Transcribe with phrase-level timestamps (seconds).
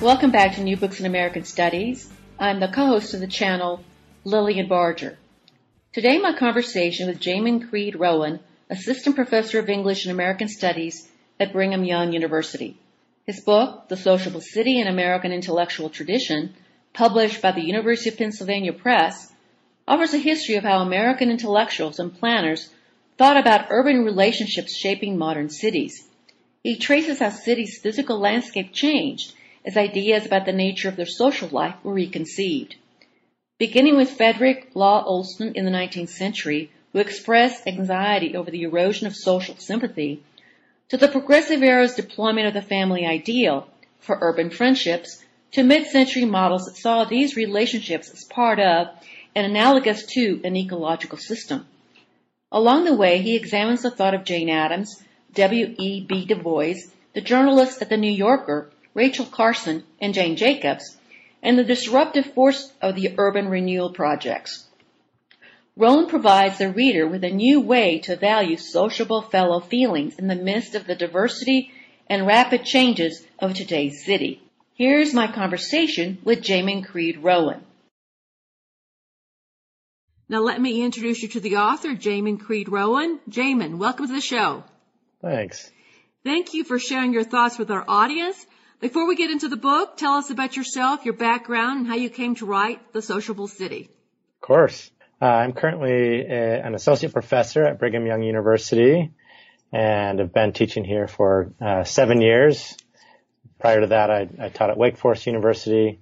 [0.00, 2.08] Welcome back to New Books in American Studies.
[2.38, 3.82] I'm the co-host of the channel,
[4.22, 5.18] Lillian Barger.
[5.92, 8.38] Today my conversation with Jamin Creed Rowan,
[8.70, 11.08] Assistant Professor of English and American Studies
[11.40, 12.78] at Brigham Young University.
[13.26, 16.54] His book, The Sociable City and American Intellectual Tradition,
[16.92, 19.32] published by the University of Pennsylvania Press,
[19.88, 22.70] offers a history of how American intellectuals and planners
[23.16, 26.06] thought about urban relationships shaping modern cities.
[26.62, 29.34] He traces how cities' physical landscape changed
[29.68, 32.74] as ideas about the nature of their social life were reconceived.
[33.58, 39.06] Beginning with Frederick Law Olmsted in the 19th century, who expressed anxiety over the erosion
[39.06, 40.22] of social sympathy,
[40.88, 43.68] to the progressive era's deployment of the family ideal
[43.98, 45.22] for urban friendships,
[45.52, 48.88] to mid-century models that saw these relationships as part of
[49.34, 51.66] and analogous to an ecological system.
[52.50, 55.02] Along the way, he examines the thought of Jane Addams,
[55.34, 55.74] W.
[55.78, 56.00] E.
[56.08, 56.24] B.
[56.24, 60.96] Du Bois, the journalist at The New Yorker, Rachel Carson, and Jane Jacobs,
[61.40, 64.66] and the disruptive force of the urban renewal projects.
[65.76, 70.34] Rowan provides the reader with a new way to value sociable fellow feelings in the
[70.34, 71.70] midst of the diversity
[72.10, 74.42] and rapid changes of today's city.
[74.74, 77.64] Here's my conversation with Jamin Creed Rowan.
[80.28, 83.20] Now let me introduce you to the author, Jamin Creed Rowan.
[83.30, 84.64] Jamin, welcome to the show.
[85.22, 85.70] Thanks.
[86.24, 88.44] Thank you for sharing your thoughts with our audience.
[88.80, 92.08] Before we get into the book, tell us about yourself, your background, and how you
[92.08, 93.88] came to write The Sociable City.
[94.36, 94.88] Of course.
[95.20, 99.10] Uh, I'm currently a, an associate professor at Brigham Young University
[99.72, 102.76] and have been teaching here for uh, seven years.
[103.58, 105.98] Prior to that, I, I, taught at Wake Forest University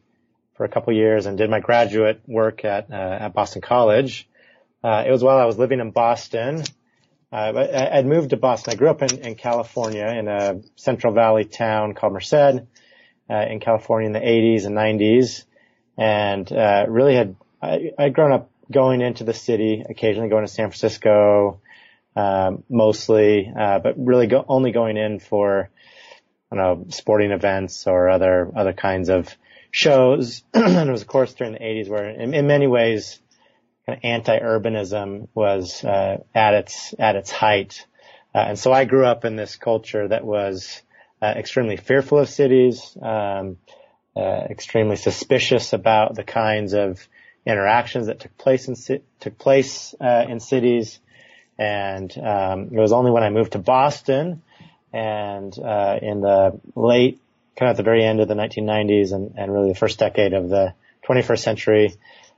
[0.59, 4.29] for a couple years and did my graduate work at, uh, at Boston College.
[4.85, 6.63] Uh, it was while I was living in Boston
[7.33, 8.73] uh, I, would moved to Boston.
[8.73, 12.61] I grew up in, in California in a Central Valley town called Merced uh,
[13.29, 15.45] in California in the 80s and 90s,
[15.99, 20.53] and uh, really had I, I'd grown up going into the city, occasionally going to
[20.53, 21.61] San Francisco,
[22.15, 25.71] um, mostly, uh, but really go, only going in for
[26.51, 29.37] I don't know sporting events or other other kinds of
[29.71, 30.43] shows.
[30.55, 33.21] and it was of course during the 80s where in, in many ways
[33.89, 37.87] anti-urbanism was uh, at its at its height,
[38.35, 40.83] uh, and so I grew up in this culture that was
[41.23, 43.59] uh, extremely fearful of cities, um,
[44.17, 44.21] uh,
[44.51, 47.07] extremely suspicious about the kinds of
[47.47, 50.99] interactions that took place in took place uh, in cities,
[51.59, 54.43] and um, it was only when I moved to Boston
[54.93, 57.21] and uh, in the late
[57.57, 60.33] kind of at the very end of the 1990s and, and really the first decade
[60.33, 60.75] of the
[61.09, 61.95] 21st century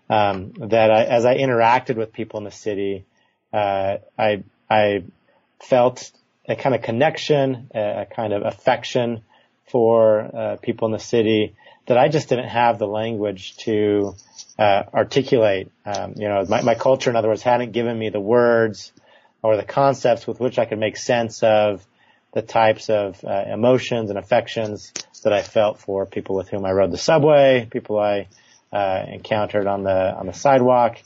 [0.09, 3.05] um, that I, as I interacted with people in the city,
[3.53, 5.05] uh, I I
[5.61, 6.11] felt
[6.49, 9.23] a kind of connection, a, a kind of affection
[9.71, 11.55] for uh, people in the city
[11.87, 14.15] that I just didn't have the language to
[14.59, 15.71] uh, articulate.
[15.85, 18.93] Um, you know, my, my culture, in other words, hadn't given me the words
[19.43, 21.87] or the concepts with which I could make sense of
[22.33, 24.93] the types of uh, emotions and affections
[25.25, 28.29] that I felt for people with whom I rode the subway, people I
[28.73, 30.99] uh, encountered on the on the sidewalk.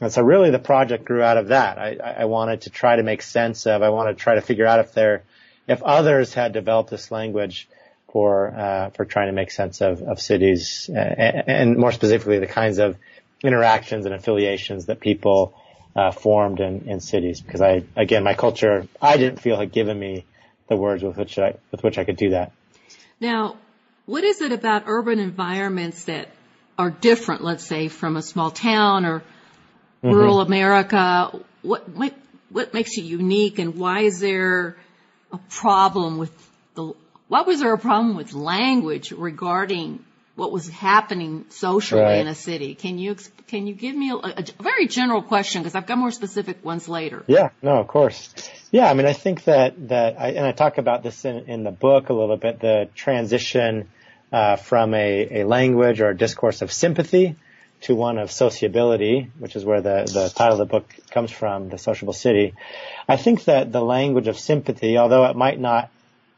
[0.00, 1.78] And so really the project grew out of that.
[1.78, 4.66] I, I wanted to try to make sense of, I wanted to try to figure
[4.66, 5.24] out if there,
[5.66, 7.68] if others had developed this language
[8.12, 12.38] for, uh, for trying to make sense of, of cities uh, and, and, more specifically
[12.38, 12.96] the kinds of
[13.42, 15.54] interactions and affiliations that people,
[15.96, 17.40] uh, formed in, in cities.
[17.40, 20.24] Because I, again, my culture, I didn't feel had given me
[20.68, 22.52] the words with which I, with which I could do that.
[23.20, 23.56] Now,
[24.06, 26.28] what is it about urban environments that
[26.78, 30.10] are different, let's say, from a small town or mm-hmm.
[30.10, 31.32] rural America?
[31.62, 31.88] What
[32.50, 34.76] what makes it unique, and why is there
[35.32, 36.32] a problem with
[36.74, 36.94] the?
[37.26, 40.02] Why was there a problem with language regarding
[40.34, 42.20] what was happening socially right.
[42.20, 42.74] in a city?
[42.74, 43.16] Can you
[43.48, 46.64] can you give me a, a, a very general question because I've got more specific
[46.64, 47.24] ones later.
[47.26, 48.32] Yeah, no, of course.
[48.70, 51.64] Yeah, I mean, I think that that I, and I talk about this in, in
[51.64, 52.60] the book a little bit.
[52.60, 53.88] The transition
[54.32, 57.36] uh, from a, a language or a discourse of sympathy
[57.82, 61.68] to one of sociability, which is where the, the title of the book comes from,
[61.68, 62.54] The Sociable City.
[63.08, 65.90] I think that the language of sympathy, although it might not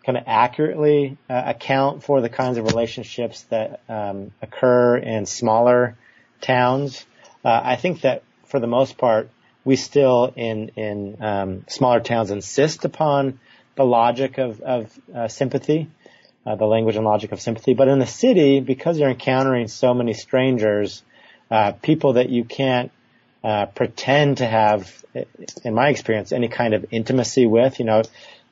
[0.04, 5.96] kind of accurately uh, account for the kinds of relationships that um, occur in smaller
[6.40, 7.04] towns,
[7.44, 9.30] uh, I think that for the most part,
[9.64, 13.38] we still in in um, smaller towns insist upon
[13.76, 15.90] the logic of, of uh, sympathy
[16.46, 17.74] uh, the language and logic of sympathy.
[17.74, 21.02] But in the city, because you're encountering so many strangers,
[21.50, 22.90] uh, people that you can't
[23.42, 25.04] uh, pretend to have,
[25.64, 27.78] in my experience, any kind of intimacy with.
[27.78, 28.02] You know,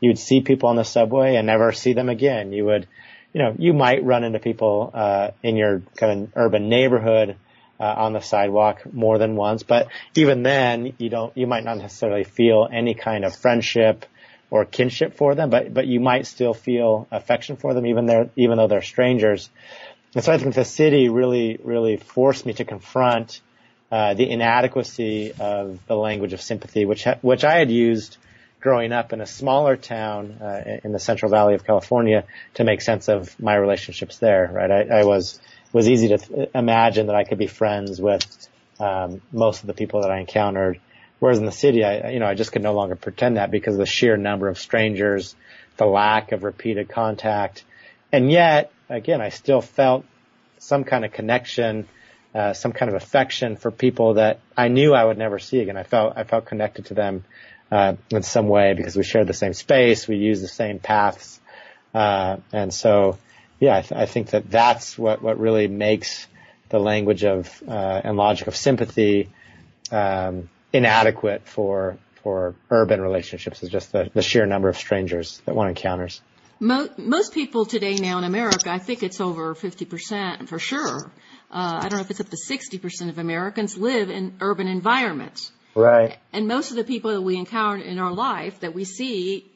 [0.01, 2.53] you would see people on the subway and never see them again.
[2.53, 2.87] You would
[3.33, 7.37] you know, you might run into people, uh, in your kind of urban neighborhood,
[7.81, 9.87] uh, on the sidewalk more than once, but
[10.17, 14.05] even then you don't, you might not necessarily feel any kind of friendship
[14.51, 18.31] or kinship for them, but, but you might still feel affection for them even there,
[18.37, 19.51] even though they're strangers.
[20.15, 23.41] And so I think the city really, really forced me to confront,
[23.93, 28.17] uh, the inadequacy of the language of sympathy, which, ha- which I had used
[28.61, 32.25] growing up in a smaller town uh, in the Central Valley of California
[32.55, 34.51] to make sense of my relationships there.
[34.53, 35.41] Right, I, I was
[35.73, 38.49] was easy to th- imagine that I could be friends with
[38.81, 40.81] um, most of the people that I encountered.
[41.19, 43.75] Whereas in the city, I you know I just could no longer pretend that because
[43.75, 45.35] of the sheer number of strangers,
[45.77, 47.65] the lack of repeated contact,
[48.13, 50.05] and yet again I still felt
[50.59, 51.89] some kind of connection.
[52.35, 55.79] Uh, some kind of affection for people that I knew I would never see again.
[55.79, 57.25] I felt I felt connected to them
[57.73, 61.41] uh, in some way because we shared the same space, we used the same paths,
[61.95, 63.19] uh, and so
[63.61, 66.27] yeah, I, th- I, think that that's what what really makes
[66.69, 69.31] the language of uh, and logic of sympathy
[69.91, 75.55] um, inadequate for for urban relationships is just the, the sheer number of strangers that
[75.55, 76.21] one encounters.
[76.61, 81.11] Most, most people today now in America, I think it's over 50% for sure.
[81.51, 85.53] Uh, I don't know if it's up to 60% of Americans live in urban environments.
[85.75, 86.19] Right.
[86.33, 89.47] And most of the people that we encounter in our life that we see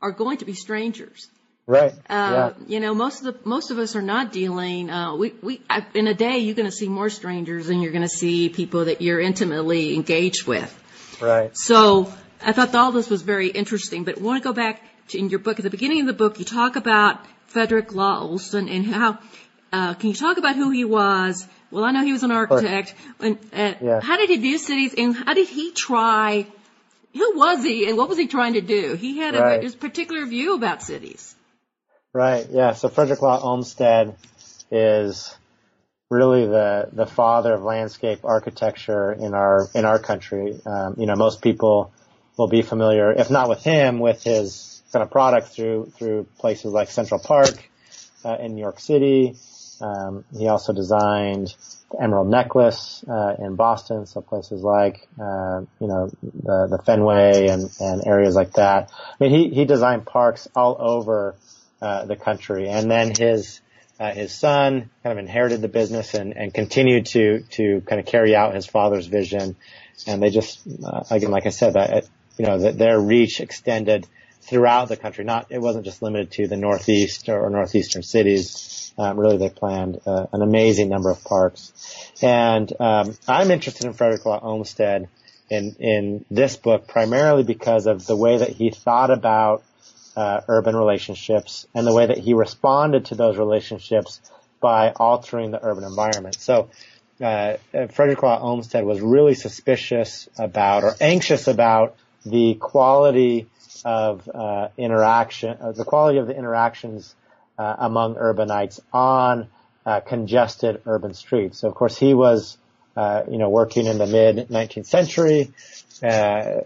[0.00, 1.28] are going to be strangers.
[1.66, 1.92] Right.
[2.08, 2.66] Uh, yeah.
[2.66, 4.88] You know, most of the most of us are not dealing.
[4.88, 5.60] Uh, we we
[5.94, 8.84] in a day you're going to see more strangers than you're going to see people
[8.84, 10.72] that you're intimately engaged with.
[11.20, 11.56] Right.
[11.56, 14.04] So I thought all this was very interesting.
[14.04, 16.12] But I want to go back to in your book at the beginning of the
[16.12, 16.38] book.
[16.38, 19.18] You talk about Frederick Law Olmsted and how.
[19.72, 22.94] Uh, can you talk about who he was well, I know he was an architect.
[23.20, 24.00] And, uh, yeah.
[24.00, 26.46] How did he view cities, and how did he try?
[27.12, 28.94] Who was he, and what was he trying to do?
[28.94, 29.62] He had right.
[29.62, 31.35] a, particular view about cities.
[32.16, 32.46] Right.
[32.50, 32.72] Yeah.
[32.72, 34.14] So Frederick Law Olmsted
[34.70, 35.36] is
[36.08, 40.58] really the the father of landscape architecture in our in our country.
[40.64, 41.92] Um, you know, most people
[42.38, 46.72] will be familiar, if not with him, with his kind of product through through places
[46.72, 47.68] like Central Park
[48.24, 49.36] uh, in New York City,
[49.82, 51.54] um, he also designed
[51.90, 57.48] the Emerald Necklace uh, in Boston, so places like uh, you know the, the Fenway
[57.48, 58.90] and, and areas like that.
[59.20, 61.36] I mean, he he designed parks all over
[61.80, 63.60] the country, and then his
[63.98, 68.06] uh, his son kind of inherited the business and, and continued to to kind of
[68.06, 69.56] carry out his father's vision.
[70.06, 72.06] And they just uh, again, like I said, that
[72.36, 74.06] you know that their reach extended
[74.42, 75.24] throughout the country.
[75.24, 78.92] Not it wasn't just limited to the northeast or, or northeastern cities.
[78.98, 82.12] Um, really, they planned uh, an amazing number of parks.
[82.22, 85.08] And um, I'm interested in Frederick Law Olmsted
[85.48, 89.62] in in this book primarily because of the way that he thought about
[90.16, 94.20] uh, urban relationships and the way that he responded to those relationships
[94.60, 96.36] by altering the urban environment.
[96.36, 96.70] So.
[97.18, 97.56] Uh,
[97.92, 101.96] Frederick Law Olmsted was really suspicious about or anxious about
[102.26, 103.46] the quality
[103.86, 107.14] of uh, interaction, uh, the quality of the interactions
[107.58, 109.48] uh, among urbanites on
[109.86, 111.58] uh, congested urban streets.
[111.58, 112.58] So of course he was,
[112.96, 115.52] uh, you know, working in the mid 19th century.
[116.02, 116.62] Uh,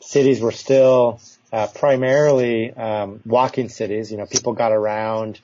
[0.00, 1.20] cities were still
[1.52, 4.10] uh, primarily um, walking cities.
[4.10, 5.40] You know, people got around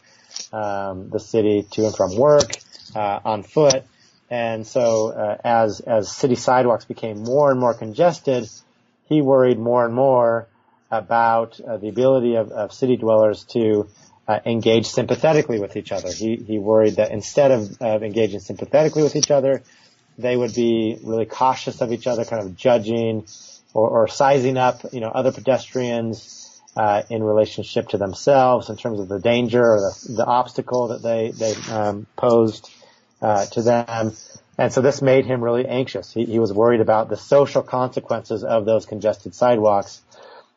[0.53, 2.51] um, the city to and from work
[2.95, 3.85] uh, on foot.
[4.31, 8.47] And so as as city sidewalks became more and more congested,
[9.09, 10.49] he worried more and more
[10.91, 13.89] about the ability of, of city dwellers to
[14.29, 16.13] uh, engage sympathetically with each other.
[16.13, 19.63] He, he worried that instead of, of engaging sympathetically with each other,
[20.19, 23.27] they would be really cautious of each other, kind of judging
[23.79, 28.99] or, or sizing up, you know, other pedestrians uh, in relationship to themselves in terms
[29.01, 32.71] of the danger or the, the obstacle that they they um, posed
[33.23, 34.13] uh, to them.
[34.61, 36.13] And so this made him really anxious.
[36.13, 40.03] He, he was worried about the social consequences of those congested sidewalks.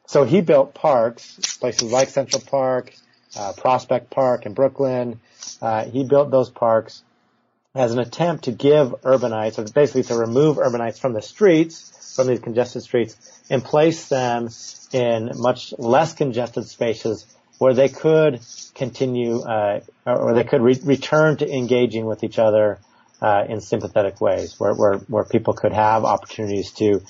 [0.07, 2.93] So he built parks, places like Central Park,
[3.37, 5.19] uh, Prospect Park in Brooklyn.
[5.61, 7.03] Uh, he built those parks
[7.75, 12.27] as an attempt to give urbanites, or basically to remove urbanites from the streets, from
[12.27, 13.15] these congested streets,
[13.49, 14.49] and place them
[14.91, 17.25] in much less congested spaces
[17.57, 18.39] where they could
[18.73, 22.79] continue, uh, or they could re- return to engaging with each other
[23.21, 27.01] uh, in sympathetic ways, where, where where people could have opportunities to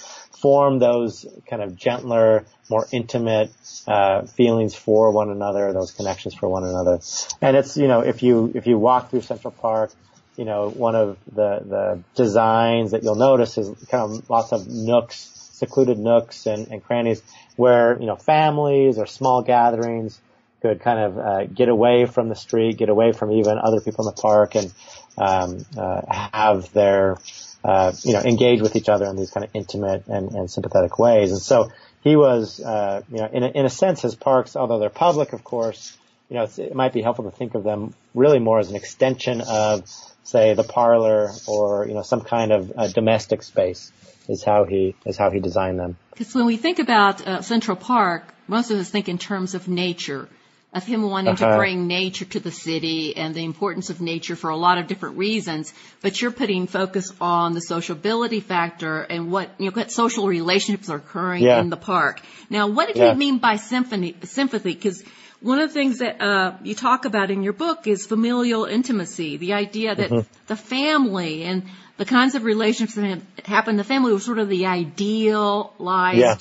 [0.42, 3.52] form those kind of gentler, more intimate
[3.88, 7.00] uh, feelings for one another, those connections for one another.
[7.42, 9.94] And it's you know if you if you walk through Central Park,
[10.42, 14.68] you know one of the the designs that you'll notice is kind of lots of
[14.68, 15.18] nooks,
[15.54, 17.22] secluded nooks and, and crannies
[17.58, 20.20] where you know families or small gatherings
[20.64, 24.08] could kind of uh, get away from the street, get away from even other people
[24.08, 24.74] in the park, and
[25.16, 26.02] um, uh,
[26.34, 27.18] have their
[27.64, 30.98] uh, you know engage with each other in these kind of intimate and, and sympathetic
[30.98, 31.32] ways.
[31.32, 31.70] And so
[32.04, 35.34] he was, uh, you know, in a, in a sense, his parks, although they're public,
[35.34, 35.96] of course,
[36.32, 39.42] you know, it might be helpful to think of them really more as an extension
[39.42, 39.84] of,
[40.24, 43.92] say, the parlor or you know some kind of uh, domestic space
[44.30, 45.98] is how he is how he designed them.
[46.12, 49.68] Because when we think about uh, Central Park, most of us think in terms of
[49.68, 50.30] nature,
[50.72, 51.52] of him wanting uh-huh.
[51.52, 54.88] to bring nature to the city and the importance of nature for a lot of
[54.88, 55.74] different reasons.
[56.02, 60.90] But you're putting focus on the sociability factor and what you know what social relationships
[60.90, 61.60] are occurring yeah.
[61.60, 62.22] in the park.
[62.50, 63.12] Now, what did yeah.
[63.12, 64.74] you mean by symphony, sympathy?
[64.74, 65.04] Because
[65.42, 69.38] one of the things that uh, you talk about in your book is familial intimacy,
[69.38, 70.32] the idea that mm-hmm.
[70.48, 71.64] the family and
[71.98, 76.38] the kinds of relationships that happen in the family were sort of the idealized yeah.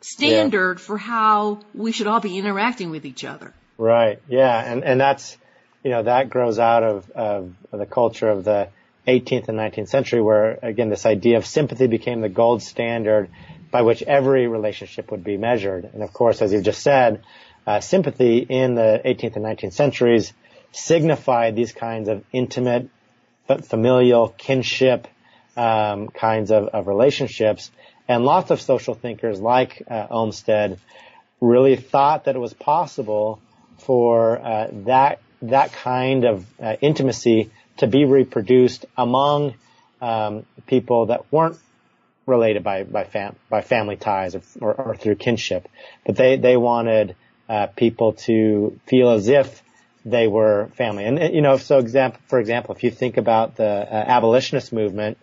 [0.00, 0.84] standard yeah.
[0.84, 3.52] for how we should all be interacting with each other.
[3.76, 4.20] Right.
[4.28, 4.72] Yeah.
[4.72, 5.36] And, and that's,
[5.84, 8.68] you know, that grows out of, of the culture of the
[9.06, 13.28] 18th and 19th century where, again, this idea of sympathy became the gold standard
[13.70, 15.84] by which every relationship would be measured.
[15.92, 17.22] And of course, as you've just said,
[17.66, 20.32] uh, sympathy in the 18th and 19th centuries
[20.72, 22.88] signified these kinds of intimate
[23.46, 25.06] but familial kinship
[25.56, 27.70] um, kinds of, of, relationships.
[28.08, 30.78] And lots of social thinkers like uh, Olmsted
[31.40, 33.40] really thought that it was possible
[33.78, 39.54] for uh, that that kind of uh, intimacy to be reproduced among
[40.00, 41.58] um, people that weren't
[42.26, 45.68] related by by, fam- by family ties or, or, or, through kinship,
[46.06, 47.16] but they they wanted
[47.52, 49.62] uh, people to feel as if
[50.06, 51.04] they were family.
[51.04, 55.18] And, you know, so example, for example, if you think about the uh, abolitionist movement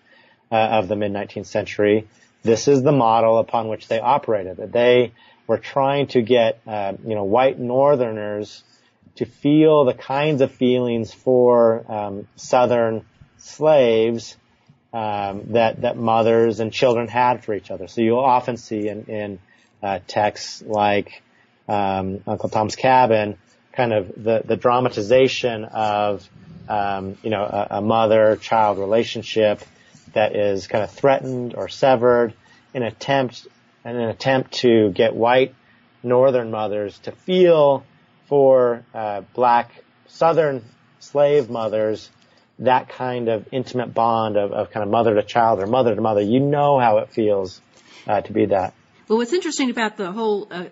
[0.51, 2.07] uh, of the mid 19th century,
[2.43, 4.57] this is the model upon which they operated.
[4.57, 5.13] That they
[5.47, 8.63] were trying to get, uh, you know, white Northerners
[9.15, 13.05] to feel the kinds of feelings for um, Southern
[13.37, 14.37] slaves
[14.93, 17.87] um, that that mothers and children had for each other.
[17.87, 19.39] So you'll often see in, in
[19.81, 21.23] uh, texts like
[21.69, 23.37] um, Uncle Tom's Cabin
[23.71, 26.27] kind of the, the dramatization of,
[26.67, 29.61] um, you know, a, a mother-child relationship
[30.13, 32.33] that is kind of threatened or severed
[32.73, 33.47] in attempt,
[33.85, 35.53] in an attempt to get white
[36.03, 37.85] northern mothers to feel
[38.27, 39.71] for uh, black
[40.07, 40.63] southern
[40.99, 42.09] slave mothers
[42.59, 46.01] that kind of intimate bond of, of kind of mother to child or mother to
[46.01, 46.21] mother.
[46.21, 47.61] You know how it feels
[48.07, 48.73] uh, to be that.
[49.07, 50.65] Well, what's interesting about the whole uh,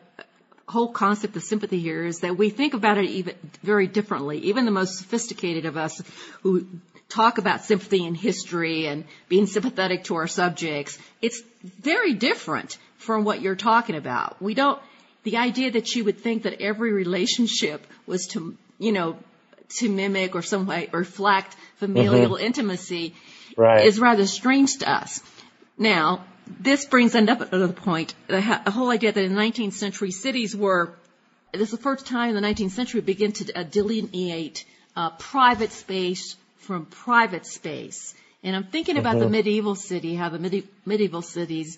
[0.67, 4.39] whole concept of sympathy here is that we think about it even very differently.
[4.39, 6.01] Even the most sophisticated of us
[6.41, 6.67] who
[7.09, 13.23] talk about sympathy in history and being sympathetic to our subjects, it's very different from
[13.23, 14.41] what you're talking about.
[14.41, 14.81] We don't,
[15.23, 19.17] the idea that you would think that every relationship was to, you know,
[19.69, 22.45] to mimic or some way reflect familial mm-hmm.
[22.45, 23.15] intimacy
[23.55, 23.85] right.
[23.85, 25.21] is rather strange to us.
[25.77, 26.25] Now,
[26.59, 30.93] this brings up another point, the whole idea that in 19th century cities were,
[31.51, 35.11] this is the first time in the 19th century we begin to uh, delineate uh,
[35.11, 38.13] private space from private space.
[38.43, 41.77] And I'm thinking about the medieval city, how the medi- medieval cities,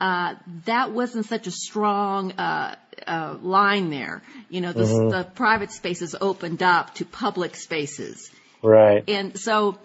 [0.00, 0.34] uh,
[0.66, 2.74] that wasn't such a strong uh,
[3.06, 4.22] uh, line there.
[4.48, 5.08] You know, the, mm-hmm.
[5.10, 8.30] the private spaces opened up to public spaces.
[8.62, 9.04] Right.
[9.08, 9.78] And so,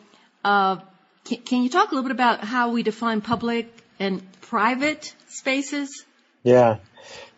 [0.43, 0.77] uh,
[1.25, 6.05] can, can you talk a little bit about how we define public and private spaces?
[6.43, 6.77] Yeah.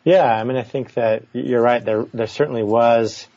[0.04, 1.84] Yeah, I mean, I think that you're right.
[1.84, 3.28] There, there certainly was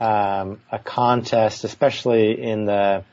[0.00, 3.04] um, a contest, especially in the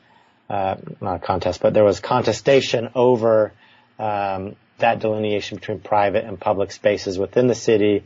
[0.48, 3.52] uh, not a contest, but there was contestation over
[3.98, 8.04] um, that delineation between private and public spaces within the city.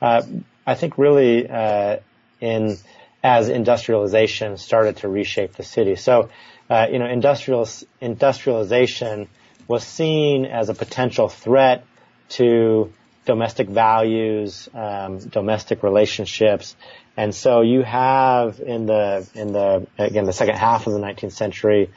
[0.00, 0.22] Uh,
[0.66, 1.98] I think really uh,
[2.40, 2.78] in
[3.22, 5.96] as industrialization started to reshape the city.
[5.96, 6.30] So,
[6.70, 7.68] uh, you know, industrial
[8.00, 9.28] industrialization
[9.68, 11.84] was seen as a potential threat
[12.30, 12.92] to
[13.24, 16.76] domestic values, um, domestic relationships,
[17.16, 21.32] and so you have in the in the again the second half of the 19th
[21.32, 21.90] century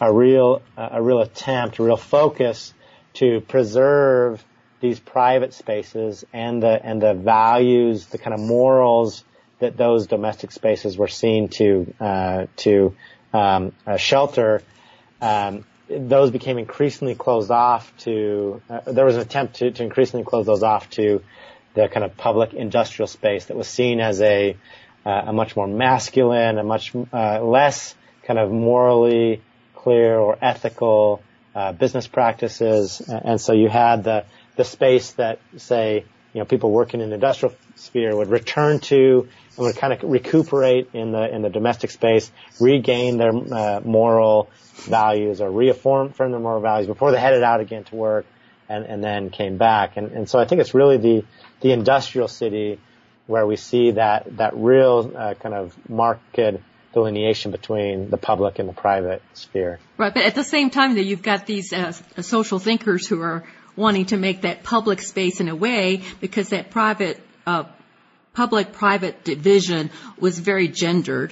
[0.00, 2.72] a real a real attempt, a real focus
[3.14, 4.42] to preserve
[4.80, 9.24] these private spaces and the and the values, the kind of morals
[9.58, 12.96] that those domestic spaces were seen to uh, to
[13.34, 14.62] um, uh, shelter.
[15.20, 20.24] Um, those became increasingly closed off to, uh, there was an attempt to, to increasingly
[20.24, 21.22] close those off to
[21.74, 24.56] the kind of public industrial space that was seen as a,
[25.04, 27.94] uh, a much more masculine, a much uh, less
[28.24, 29.42] kind of morally
[29.74, 31.22] clear or ethical
[31.54, 33.00] uh, business practices.
[33.00, 34.24] And so you had the,
[34.56, 39.28] the space that, say, you know, people working in the industrial sphere would return to
[39.60, 44.48] and would kind of recuperate in the in the domestic space, regain their uh, moral
[44.88, 48.26] values or reaffirm their moral values before they headed out again to work,
[48.68, 49.96] and and then came back.
[49.96, 51.24] And and so I think it's really the
[51.60, 52.80] the industrial city
[53.26, 56.62] where we see that that real uh, kind of market
[56.92, 59.78] delineation between the public and the private sphere.
[59.96, 63.44] Right, but at the same time, though, you've got these uh, social thinkers who are
[63.76, 67.64] wanting to make that public space in a way because that private uh,
[68.40, 71.30] public-private division was very gendered.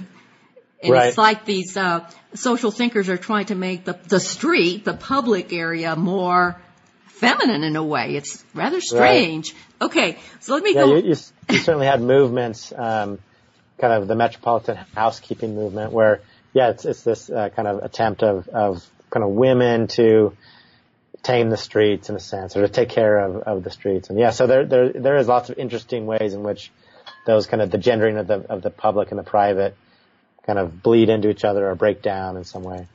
[0.82, 1.08] And right.
[1.08, 5.52] it's like these uh, social thinkers are trying to make the, the street, the public
[5.52, 6.60] area, more
[7.06, 8.14] feminine in a way.
[8.14, 9.54] It's rather strange.
[9.54, 9.86] Right.
[9.86, 10.96] Okay, so let me yeah, go.
[10.96, 11.16] You, you,
[11.48, 13.18] you certainly had movements, um,
[13.80, 16.20] kind of the metropolitan housekeeping movement, where
[16.52, 20.36] yeah, it's it's this uh, kind of attempt of of kind of women to
[21.22, 24.10] tame the streets in a sense, or to take care of, of the streets.
[24.10, 26.70] And yeah, so there there there is lots of interesting ways in which
[27.28, 29.76] those kind of the gendering of the of the public and the private
[30.46, 32.88] kind of bleed into each other or break down in some way.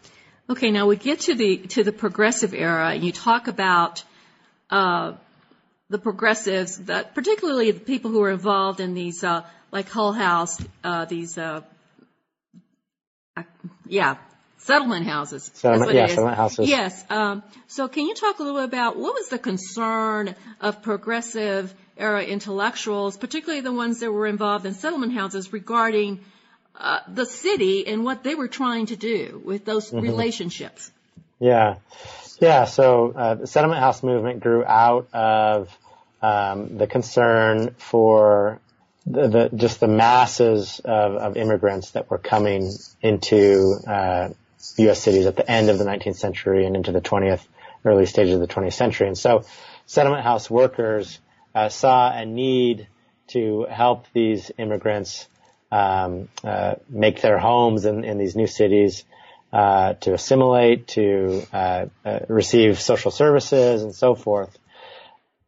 [0.50, 4.04] Okay, now we get to the to the progressive era, and you talk about
[4.72, 5.14] uh,
[5.90, 10.60] the progressives, that particularly the people who are involved in these, uh, like Hull House,
[10.84, 11.62] uh, these, uh,
[13.86, 14.18] yeah,
[14.58, 15.52] settlement houses.
[15.54, 16.68] Settlement, yeah, settlement houses.
[16.68, 17.06] Yes.
[17.12, 21.74] Um, so can you talk a little bit about what was the concern of progressive
[21.98, 26.20] era intellectuals, particularly the ones that were involved in settlement houses, regarding
[26.76, 30.00] uh, the city and what they were trying to do with those mm-hmm.
[30.00, 30.92] relationships?
[31.40, 31.76] Yeah.
[32.40, 35.78] Yeah, so uh, the settlement house movement grew out of
[36.22, 38.60] um, the concern for
[39.06, 42.72] the, the, just the masses of, of, immigrants that were coming
[43.02, 44.30] into uh,
[44.78, 45.00] U.S.
[45.00, 47.42] cities at the end of the 19th century and into the 20th,
[47.84, 49.08] early stages of the 20th century.
[49.08, 49.44] And so
[49.86, 51.20] settlement house workers
[51.56, 52.88] uh, saw a need
[53.28, 55.28] to help these immigrants
[55.72, 59.06] um, uh, make their homes in, in these new cities
[59.52, 64.58] uh, to assimilate, to uh, uh, receive social services, and so forth.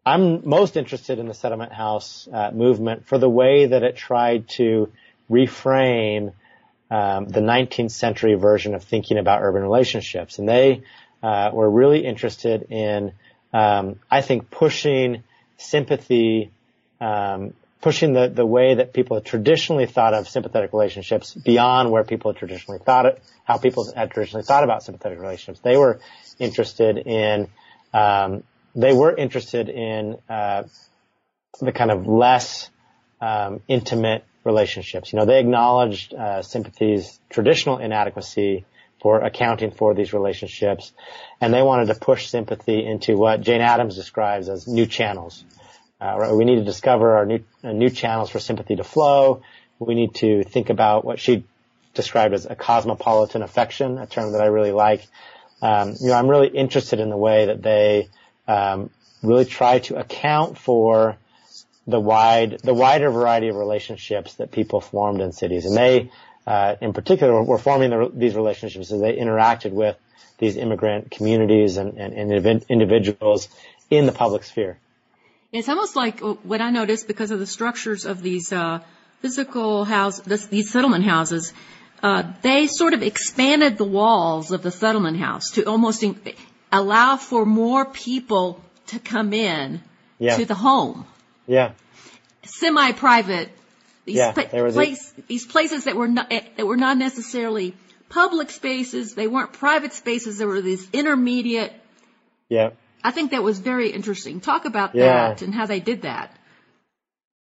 [0.06, 4.48] I'm most interested in the settlement house uh, movement for the way that it tried
[4.50, 4.92] to
[5.30, 6.34] reframe
[6.92, 10.84] um, the 19th century version of thinking about urban relationships, and they
[11.24, 13.14] were really interested in,
[13.54, 15.24] um, I think, pushing
[15.58, 16.52] sympathy
[17.00, 22.04] um, pushing the, the way that people had traditionally thought of sympathetic relationships beyond where
[22.04, 25.60] people traditionally thought it, how people had traditionally thought about sympathetic relationships.
[25.60, 26.00] They were
[26.40, 27.48] interested in,
[27.94, 30.64] um, they were interested in, uh,
[31.62, 32.72] the kind of less,
[33.22, 35.14] um, intimate relationships.
[35.14, 38.66] You know, they acknowledged, uh, sympathy's traditional inadequacy
[39.06, 40.92] for accounting for these relationships,
[41.40, 45.46] and they wanted to push sympathy into what Jane Addams describes as new channels.
[46.02, 49.44] Uh, we need to discover our new, uh, new channels for sympathy to flow.
[49.78, 51.44] We need to think about what she
[51.94, 55.06] described as a cosmopolitan affection, a term that I really like.
[55.62, 58.10] Um, you know, I'm really interested in the way that they
[58.48, 58.90] um,
[59.22, 61.16] really try to account for
[61.86, 66.10] the wide, the wider variety of relationships that people formed in cities, and they,
[66.46, 69.98] uh, in particular, were forming the, these relationships as they interacted with
[70.38, 73.48] these immigrant communities and, and, and individuals
[73.90, 74.78] in the public sphere.
[75.52, 78.80] It's almost like what I noticed because of the structures of these uh,
[79.22, 81.54] physical house, this, these settlement houses.
[82.04, 86.20] Uh, they sort of expanded the walls of the settlement house to almost in,
[86.72, 89.82] allow for more people to come in
[90.20, 90.36] yeah.
[90.38, 91.06] to the home.
[91.48, 91.72] Yeah.
[92.44, 93.50] Semi-private.
[94.06, 97.76] These, yeah, pa- place, these places that were not that were not necessarily
[98.08, 99.16] public spaces.
[99.16, 100.38] They weren't private spaces.
[100.38, 101.74] They were these intermediate.
[102.48, 102.72] Yeah.
[103.04, 104.42] I think that was very interesting.
[104.42, 105.30] Talk about yeah.
[105.30, 106.36] that and how they did that.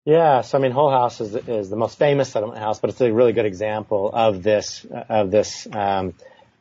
[0.05, 3.01] Yeah, so I mean, Hull House is, is the most famous settlement house, but it's
[3.01, 6.13] a really good example of this of this um,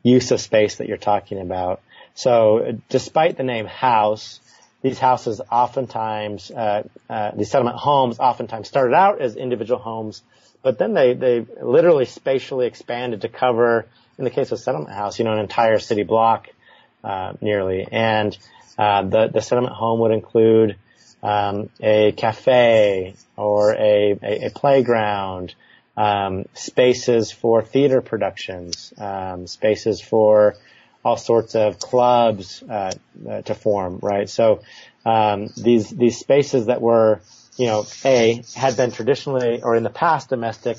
[0.02, 1.82] use of space that you're talking about.
[2.14, 4.40] So, despite the name house,
[4.84, 10.22] these houses oftentimes, uh, uh, these settlement homes oftentimes started out as individual homes,
[10.62, 13.86] but then they they literally spatially expanded to cover,
[14.18, 16.48] in the case of settlement house, you know, an entire city block
[17.02, 18.36] uh, nearly, and
[18.76, 20.76] uh, the, the settlement home would include
[21.22, 25.54] um, a cafe or a, a, a playground,
[25.96, 30.56] um, spaces for theater productions, um, spaces for
[31.04, 32.92] all sorts of clubs uh,
[33.28, 34.28] uh, to form, right?
[34.28, 34.62] So
[35.04, 37.20] um, these these spaces that were,
[37.56, 40.78] you know, a had been traditionally or in the past domestic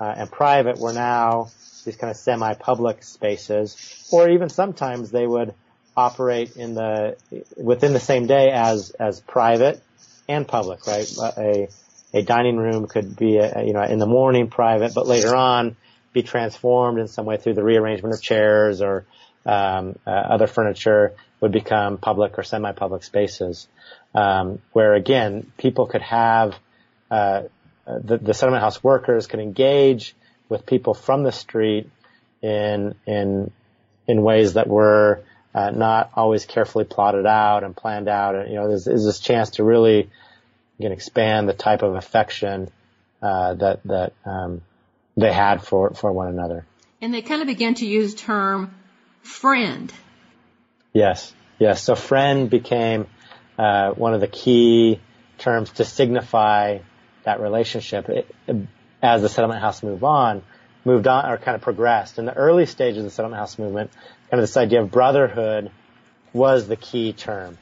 [0.00, 1.50] uh, and private were now
[1.84, 5.54] these kind of semi-public spaces, or even sometimes they would
[5.96, 7.16] operate in the
[7.56, 9.82] within the same day as as private
[10.28, 11.10] and public, right?
[11.36, 11.68] A,
[12.14, 15.76] a dining room could be, a, you know, in the morning private, but later on
[16.12, 19.06] be transformed in some way through the rearrangement of chairs or
[19.46, 23.68] um, uh, other furniture would become public or semi-public spaces,
[24.14, 26.58] um, where again people could have
[27.10, 27.42] uh,
[27.86, 30.14] the, the settlement house workers could engage
[30.48, 31.88] with people from the street
[32.42, 33.50] in in
[34.06, 35.22] in ways that were
[35.54, 38.34] uh, not always carefully plotted out and planned out.
[38.34, 40.10] And you know, there's, there's this chance to really
[40.78, 42.70] again expand the type of affection
[43.22, 44.62] uh, that that um,
[45.16, 46.66] they had for for one another.
[47.00, 48.74] And they kind of began to use term
[49.22, 49.92] friend.
[50.92, 51.82] Yes, yes.
[51.82, 53.06] So friend became
[53.58, 55.00] uh, one of the key
[55.38, 56.78] terms to signify
[57.24, 58.08] that relationship.
[58.08, 58.34] It,
[59.02, 60.42] as the settlement house moved on,
[60.84, 62.18] moved on or kind of progressed.
[62.18, 63.90] In the early stages of the settlement house movement,
[64.30, 65.70] kind of this idea of brotherhood
[66.32, 67.58] was the key term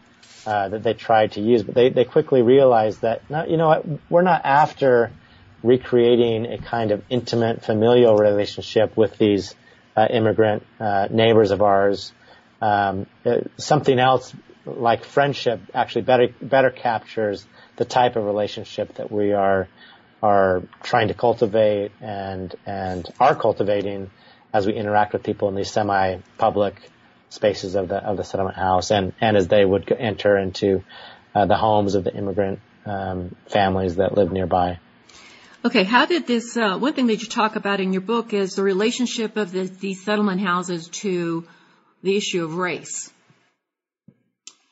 [0.46, 3.68] uh, that they tried to use, but they, they quickly realized that, not, you know
[3.68, 5.10] what, we're not after
[5.62, 9.54] recreating a kind of intimate familial relationship with these
[10.06, 12.12] immigrant uh, neighbors of ours.
[12.60, 14.34] Um, uh, something else
[14.64, 19.68] like friendship actually better better captures the type of relationship that we are
[20.22, 24.10] are trying to cultivate and and are cultivating
[24.52, 26.80] as we interact with people in these semi-public
[27.30, 30.82] spaces of the of the settlement house and and as they would enter into
[31.34, 34.80] uh, the homes of the immigrant um, families that live nearby.
[35.68, 36.56] Okay, how did this?
[36.56, 39.64] Uh, one thing that you talk about in your book is the relationship of the,
[39.64, 41.46] these settlement houses to
[42.02, 43.12] the issue of race.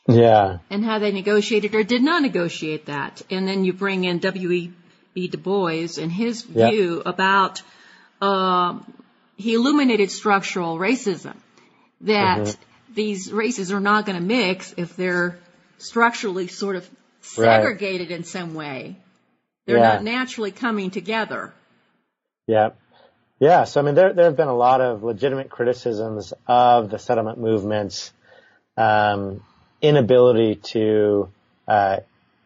[0.08, 0.60] Yeah.
[0.70, 3.20] And how they negotiated or did not negotiate that.
[3.30, 5.28] And then you bring in W.E.B.
[5.28, 7.60] Du Bois and his view about,
[8.22, 8.78] uh,
[9.36, 11.36] he illuminated structural racism,
[12.00, 12.94] that mm-hmm.
[12.94, 15.38] these races are not going to mix if they're
[15.76, 16.88] structurally sort of
[17.20, 18.16] segregated right.
[18.16, 18.96] in some way.
[19.66, 19.94] They're yeah.
[19.94, 21.52] not naturally coming together.
[22.46, 22.70] Yeah.
[23.38, 23.64] Yeah.
[23.64, 27.38] So, I mean, there, there have been a lot of legitimate criticisms of the settlement
[27.38, 28.12] movement's,
[28.76, 29.42] um,
[29.82, 31.28] inability to,
[31.68, 31.98] uh,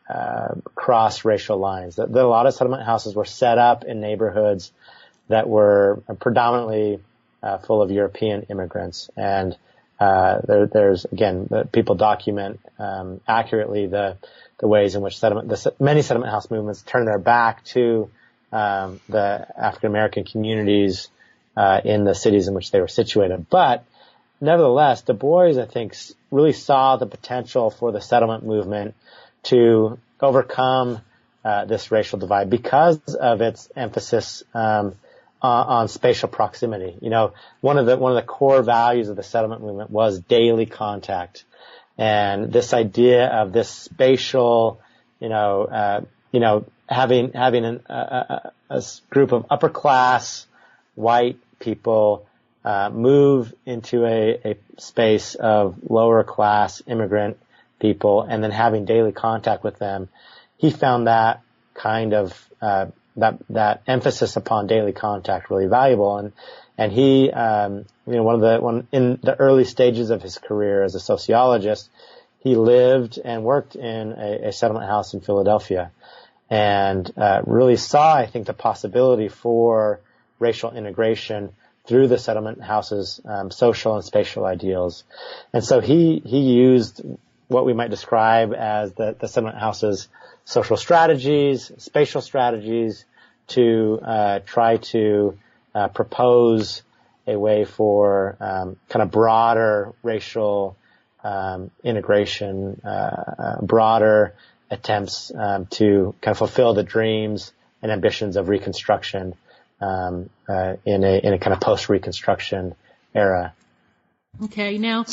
[0.09, 1.96] uh, cross racial lines.
[1.96, 4.72] That, that, a lot of settlement houses were set up in neighborhoods
[5.28, 6.98] that were predominantly
[7.42, 9.56] uh, full of European immigrants, and
[10.00, 14.16] uh, there, there's again people document um, accurately the
[14.60, 18.10] the ways in which settlement, the, many settlement house movements turn their back to
[18.52, 21.08] um, the African American communities
[21.56, 23.46] uh, in the cities in which they were situated.
[23.48, 23.84] But
[24.40, 25.96] nevertheless, Du Bois, I think,
[26.30, 28.94] really saw the potential for the settlement movement
[29.44, 31.00] to overcome
[31.42, 34.94] uh, this racial divide because of its emphasis um,
[35.42, 36.96] on, on, spatial proximity.
[37.00, 40.20] You know, one of the one of the core values of the settlement movement was
[40.20, 41.44] daily contact.
[41.98, 44.81] And this idea of this spatial,
[45.20, 46.00] you know, uh,
[46.33, 50.46] you know, having having an, a, a, group of upper class
[50.94, 52.26] white people
[52.64, 57.38] uh, move into a, a space of lower class immigrant
[57.81, 60.09] people, and then having daily contact with them,
[60.59, 61.42] he found that
[61.74, 62.87] kind of uh,
[63.20, 66.16] that that emphasis upon daily contact really valuable.
[66.18, 66.33] And
[66.76, 70.38] and he, um, you know, one of the one in the early stages of his
[70.38, 71.90] career as a sociologist,
[72.40, 75.92] he lived and worked in a, a settlement house in Philadelphia,
[76.48, 80.00] and uh, really saw, I think, the possibility for
[80.38, 81.50] racial integration
[81.87, 85.04] through the settlement house's um, social and spatial ideals.
[85.52, 87.02] And so he he used
[87.48, 90.09] what we might describe as the, the settlement house's
[90.44, 93.04] social strategies, spatial strategies
[93.50, 95.38] to uh, try to
[95.74, 96.82] uh, propose
[97.26, 100.76] a way for um, kind of broader racial
[101.22, 104.34] um, integration, uh, uh, broader
[104.70, 109.34] attempts um, to kind of fulfill the dreams and ambitions of Reconstruction
[109.80, 112.74] um, uh, in a in a kind of post Reconstruction
[113.14, 113.54] era.
[114.44, 115.04] Okay, now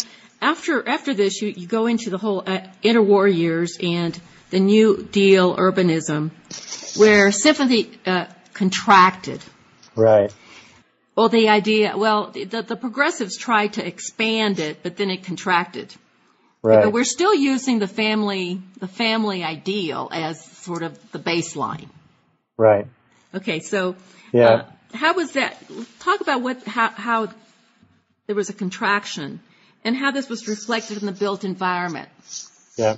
[0.41, 4.19] after after this, you, you go into the whole uh, interwar years and
[4.50, 6.32] the New Deal urbanism,
[6.98, 9.42] where sympathy uh, contracted.
[9.96, 10.34] Right.
[11.16, 15.94] Well, the idea, well, the, the progressives tried to expand it, but then it contracted.
[16.62, 16.84] Right.
[16.84, 21.90] But we're still using the family, the family ideal as sort of the baseline.
[22.58, 22.88] Right.
[23.34, 23.96] Okay, so
[24.32, 24.48] yeah.
[24.48, 25.58] Uh, how was that?
[26.00, 27.28] Talk about what how, how
[28.26, 29.40] there was a contraction
[29.84, 32.10] and how this was reflected in the built environment.
[32.76, 32.98] Yeah.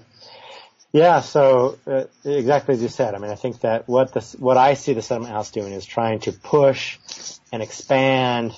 [0.91, 3.13] Yeah, so uh, exactly as you said.
[3.13, 5.85] I mean, I think that what the what I see the settlement house doing is
[5.85, 6.97] trying to push
[7.51, 8.53] and expand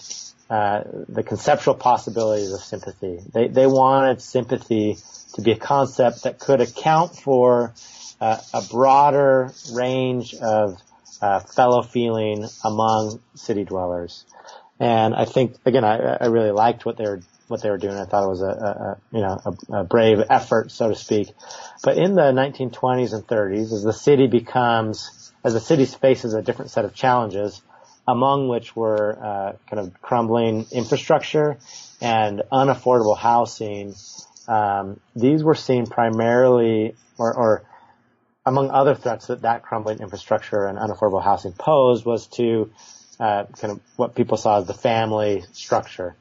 [0.50, 3.20] uh, the conceptual possibilities of sympathy.
[3.34, 4.98] They they wanted sympathy
[5.34, 7.74] to be a concept that could account for
[8.22, 10.78] uh, a broader range of
[11.22, 14.26] uh, fellow feeling among city dwellers.
[14.80, 17.96] And I think, again, I, I really liked what they were what they were doing.
[17.96, 20.96] I thought it was a, a, a you know a, a, brave effort, so to
[20.96, 21.30] speak.
[21.84, 26.42] But in the 1920s and 30s, as the city becomes, as the city faces a
[26.42, 27.62] different set of challenges,
[28.08, 31.58] among which were uh, kind of crumbling infrastructure
[32.02, 33.94] and unaffordable housing,
[34.48, 37.64] um, these were seen primarily, or, or
[38.46, 42.72] among other threats that that crumbling infrastructure and unaffordable housing posed was to
[43.20, 46.16] uh, kind of what people saw as the family structure.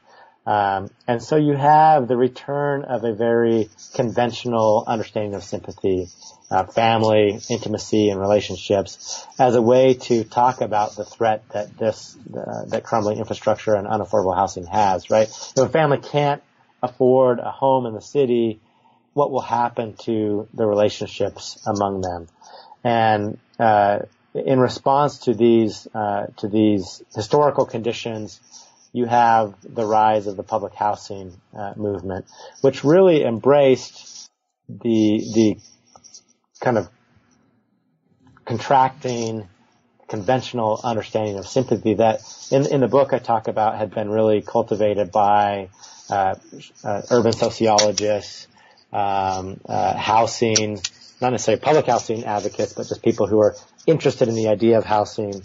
[0.51, 6.09] Um, and so you have the return of a very conventional understanding of sympathy,
[6.51, 12.17] uh, family, intimacy, and relationships as a way to talk about the threat that this
[12.37, 15.09] uh, that crumbling infrastructure and unaffordable housing has.
[15.09, 15.29] Right?
[15.29, 16.43] If a family can't
[16.83, 18.59] afford a home in the city,
[19.13, 22.27] what will happen to the relationships among them?
[22.83, 24.01] And uh,
[24.35, 28.41] in response to these uh, to these historical conditions
[28.93, 32.27] you have the rise of the public housing uh, movement,
[32.61, 34.31] which really embraced
[34.69, 35.57] the the
[36.61, 36.89] kind of
[38.45, 39.49] contracting
[40.09, 44.43] conventional understanding of sympathy that in in the book I talk about had been really
[44.43, 45.69] cultivated by
[46.11, 46.35] uh,
[46.83, 48.49] uh, urban sociologists,
[48.93, 50.81] um, uh, housing,
[51.21, 53.55] not necessarily public housing advocates, but just people who are
[53.87, 55.43] interested in the idea of housing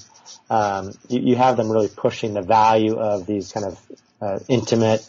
[0.49, 3.79] um, you, you, have them really pushing the value of these kind of
[4.21, 5.07] uh, intimate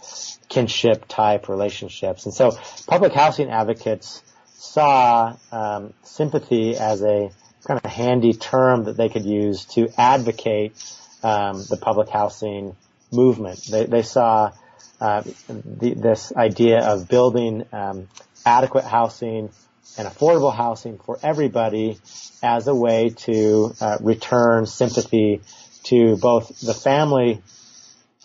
[0.49, 2.25] kinship type relationships.
[2.25, 4.23] And so public housing advocates
[4.55, 7.31] saw um, sympathy as a
[7.67, 10.73] kind of handy term that they could use to advocate
[11.23, 12.77] um, the public housing
[13.13, 13.61] movement.
[13.71, 14.53] They, they saw
[15.01, 18.09] uh, the, this idea of building um,
[18.45, 19.51] adequate housing
[19.99, 21.99] and affordable housing for everybody
[22.43, 25.41] as a way to uh, return sympathy
[25.85, 27.43] to both the family,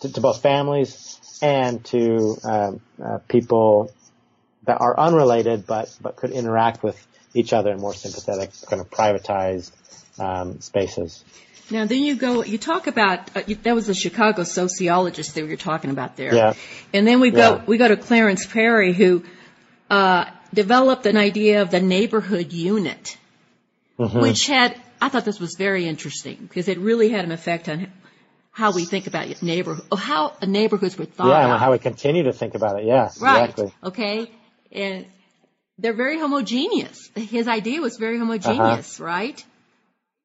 [0.00, 3.92] to, to both families and to um, uh, people
[4.64, 8.90] that are unrelated but but could interact with each other in more sympathetic, kind of
[8.90, 9.72] privatized
[10.18, 11.24] um, spaces.
[11.70, 15.44] Now, then you go, you talk about, uh, you, that was a Chicago sociologist that
[15.44, 16.34] we were talking about there.
[16.34, 16.54] Yeah.
[16.92, 17.64] And then we go, yeah.
[17.64, 19.24] we go to Clarence Perry, who,
[19.88, 23.16] uh, developed an idea of the neighborhood unit
[23.98, 24.20] mm-hmm.
[24.20, 27.90] which had, I thought this was very interesting because it really had an effect on
[28.50, 32.32] how we think about neighborhood, how neighborhoods were thought Yeah, and how we continue to
[32.32, 32.86] think about it.
[32.86, 33.48] Yeah, right.
[33.48, 33.74] exactly.
[33.82, 34.30] Okay.
[34.70, 35.06] And
[35.78, 37.10] they're very homogeneous.
[37.14, 39.04] His idea was very homogeneous, uh-huh.
[39.04, 39.44] right?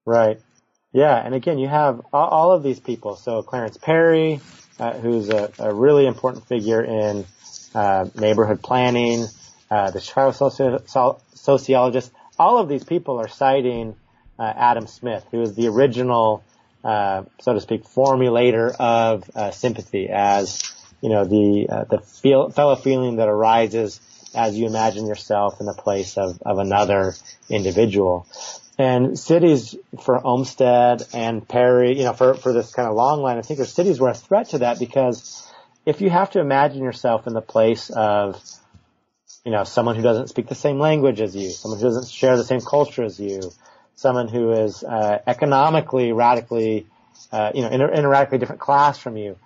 [0.05, 0.41] Right.
[0.93, 3.15] Yeah, and again, you have all of these people.
[3.17, 4.39] So Clarence Perry,
[4.79, 7.25] uh, who's a, a, really important figure in
[7.75, 9.25] uh, neighborhood planning,
[9.69, 13.95] uh, the Chicago soci- sociologist all of these people are citing
[14.39, 16.43] uh, Adam Smith, who is the original,
[16.83, 20.61] uh, so to speak, formulator of uh, sympathy as
[21.01, 23.99] you know the uh, the feel, fellow feeling that arises
[24.35, 27.15] as you imagine yourself in the place of, of another
[27.49, 28.27] individual.
[28.77, 33.39] And cities for Olmsted and Perry, you know, for, for this kind of long line,
[33.39, 35.51] I think cities were a threat to that because
[35.87, 38.39] if you have to imagine yourself in the place of
[39.47, 42.35] you know, someone who doesn't speak the same language as you, someone who doesn't share
[42.35, 43.53] the same culture as you,
[43.95, 46.85] someone who is uh, economically radically,
[47.31, 49.37] uh, you know, in in a radically different class from you.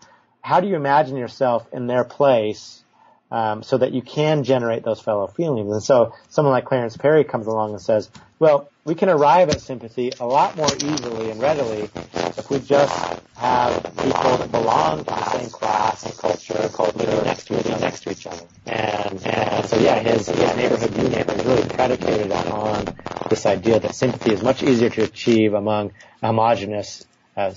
[0.42, 2.82] How do you imagine yourself in their place
[3.30, 5.72] um, so that you can generate those fellow feelings?
[5.72, 8.10] And so someone like Clarence Perry comes along and says,
[8.42, 13.22] well, we can arrive at sympathy a lot more easily and readily if we just
[13.36, 16.56] have people that belong to the same class and culture
[16.96, 18.44] living next to each other, next to each other.
[18.66, 22.86] And, and so yeah, his, his neighborhood unit is really predicated on
[23.30, 25.92] this idea that sympathy is much easier to achieve among
[26.24, 27.06] a homogenous
[27.38, 27.54] uh,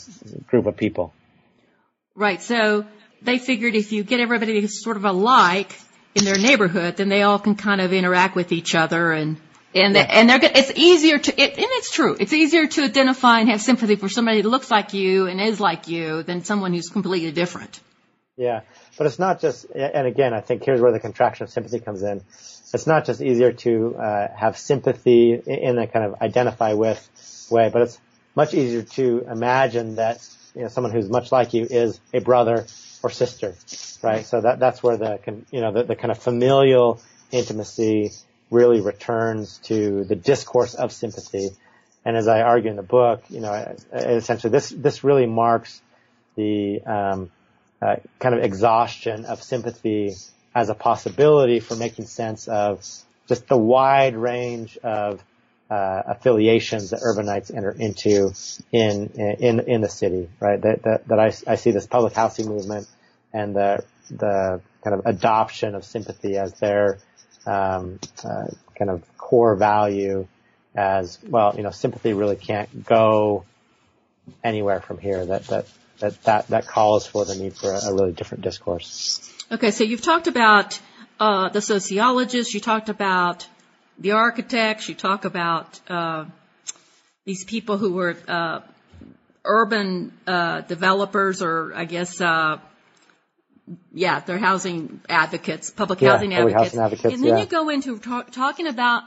[0.48, 1.14] group of people.
[2.14, 2.42] Right.
[2.42, 2.84] So
[3.22, 5.74] they figured if you get everybody sort of alike
[6.14, 9.38] in their neighborhood, then they all can kind of interact with each other and
[9.74, 10.02] and, yeah.
[10.02, 13.60] and they're, it's easier to, it, and it's true, it's easier to identify and have
[13.60, 17.32] sympathy for somebody that looks like you and is like you than someone who's completely
[17.32, 17.80] different.
[18.37, 18.62] Yeah,
[18.98, 22.02] but it's not just, and again, I think here's where the contraction of sympathy comes
[22.02, 22.22] in.
[22.72, 27.70] It's not just easier to uh, have sympathy in a kind of identify with way,
[27.72, 28.00] but it's
[28.34, 32.66] much easier to imagine that you know someone who's much like you is a brother
[33.02, 33.54] or sister,
[34.02, 34.26] right?
[34.26, 35.20] So that that's where the
[35.52, 38.10] you know the, the kind of familial intimacy
[38.50, 41.50] really returns to the discourse of sympathy.
[42.04, 45.80] And as I argue in the book, you know, essentially this, this really marks
[46.37, 47.30] the, um,
[47.80, 50.14] uh, kind of exhaustion of sympathy
[50.54, 52.87] as a possibility for making sense of
[53.28, 55.22] just the wide range of
[55.70, 58.33] uh, affiliations that urbanites enter into
[58.70, 59.09] in
[59.40, 60.61] in in the city, right?
[60.61, 62.87] That that, that I, I see this public housing movement
[63.33, 66.98] and the the kind of adoption of sympathy as their
[67.46, 70.26] um, uh, kind of core value.
[70.76, 73.44] As well, you know, sympathy really can't go
[74.42, 75.24] anywhere from here.
[75.24, 75.66] That that
[76.00, 79.30] that that, that calls for the need for a, a really different discourse.
[79.52, 80.80] Okay, so you've talked about
[81.20, 83.46] uh, the sociologists, you talked about
[83.98, 86.24] the architects, you talk about uh,
[87.24, 88.61] these people who were uh,
[89.44, 92.59] urban uh, developers, or I guess, uh,
[93.92, 96.64] yeah, they're housing advocates, public yeah, housing advocates.
[96.64, 97.40] Housing advocates and then yeah.
[97.40, 99.05] you go into talk, talking about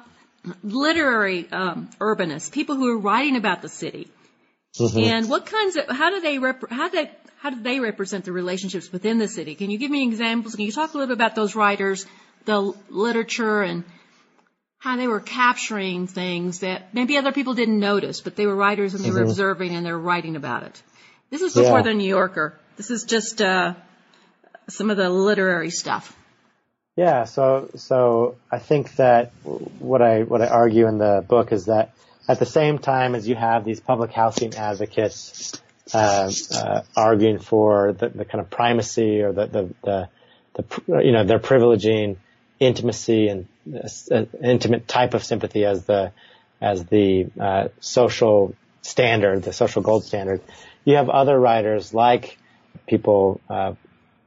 [0.64, 4.08] literary um, urbanists, people who are writing about the city.
[4.80, 5.00] Mm-hmm.
[5.00, 8.26] And what kinds of, how do they, rep, how do they, how do they represent
[8.26, 9.56] the relationships within the city?
[9.56, 10.56] Can you give me examples?
[10.56, 12.06] Can you talk a little bit about those writers,
[12.46, 13.84] the literature, and
[14.80, 18.94] how they were capturing things that maybe other people didn't notice, but they were writers
[18.94, 19.18] and they mm-hmm.
[19.18, 20.82] were observing and they were writing about it.
[21.30, 21.84] This is before yeah.
[21.84, 22.60] the New Yorker.
[22.78, 23.74] This is just uh,
[24.70, 26.16] some of the literary stuff.
[26.96, 29.32] Yeah, so so I think that
[29.80, 31.94] what I what I argue in the book is that
[32.28, 35.62] at the same time as you have these public housing advocates
[35.94, 40.10] uh, uh, arguing for the, the, kind of primacy or the, the, the,
[40.56, 42.18] the, you know they're privileging
[42.60, 43.48] intimacy and
[44.12, 46.12] uh, intimate type of sympathy as the
[46.60, 50.42] as the uh, social standard, the social gold standard.
[50.84, 52.38] You have other writers like
[52.88, 53.74] people uh,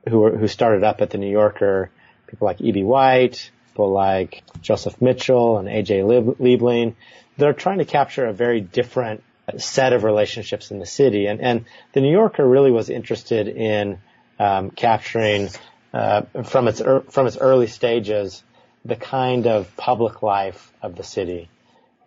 [0.09, 1.91] who were, who started up at the New Yorker,
[2.27, 2.85] people like E.B.
[2.85, 6.01] White, people like Joseph Mitchell and A.J.
[6.01, 6.95] Liebling,
[7.37, 9.23] they're trying to capture a very different
[9.59, 11.27] set of relationships in the city.
[11.27, 13.99] And, and the New Yorker really was interested in
[14.39, 15.49] um, capturing
[15.93, 18.43] uh, from its er, from its early stages
[18.85, 21.49] the kind of public life of the city.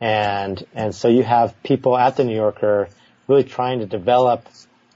[0.02, 2.90] And and so you have people at the New Yorker
[3.28, 4.48] really trying to develop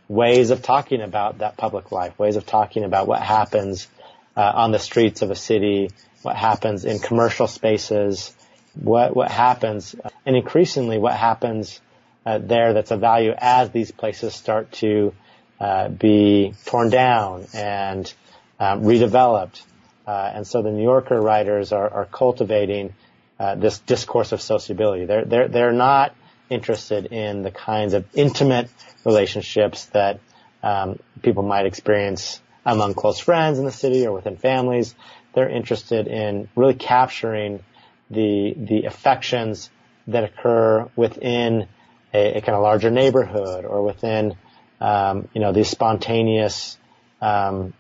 [0.07, 3.87] ways of talking about that public life, ways of talking about what happens
[4.35, 5.89] uh, on the streets of a city,
[6.21, 8.33] what happens in commercial spaces,
[8.75, 11.81] what what happens, and increasingly what happens
[12.25, 15.13] uh, there that's a value as these places start to
[15.59, 18.13] uh, be torn down and
[18.59, 19.61] um, redeveloped.
[20.05, 22.93] Uh, and so the New Yorker writers are, are cultivating
[23.39, 25.05] uh, this discourse of sociability.
[25.05, 26.15] They're they're they're not
[26.49, 28.69] interested in the kinds of intimate
[29.05, 30.19] relationships that
[30.63, 34.95] um, people might experience among close friends in the city or within families.
[35.33, 37.63] They're interested in really capturing
[38.09, 39.69] the the affections
[40.07, 41.67] that occur within
[42.13, 44.35] a, a kind of larger neighborhood or within
[44.79, 46.77] um, you know these spontaneous
[47.21, 47.73] um,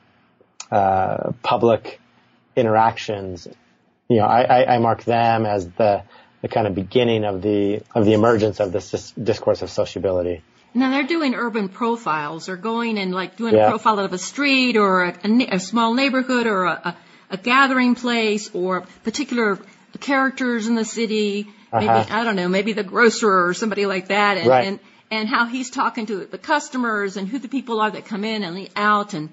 [0.71, 1.99] uh, public
[2.55, 3.47] interactions.
[4.09, 6.03] You know, I, I, I, mark them as the
[6.41, 10.43] the kind of beginning of the of the emergence of this discourse of sociability.
[10.73, 12.45] Now they're doing urban profiles.
[12.45, 13.67] They're going and like doing yeah.
[13.67, 16.95] a profile of a street or a, a, a small neighborhood or a,
[17.31, 19.59] a, gathering place or particular
[19.99, 21.47] characters in the city.
[21.73, 22.19] Maybe uh-huh.
[22.19, 24.67] I don't know, maybe the grocer or somebody like that, and, right.
[24.67, 28.23] and and how he's talking to the customers and who the people are that come
[28.23, 29.29] in and out, and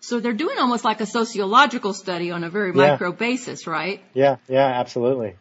[0.00, 2.90] so they're doing almost like a sociological study on a very yeah.
[2.90, 4.02] micro basis, right?
[4.14, 5.36] Yeah, yeah, absolutely.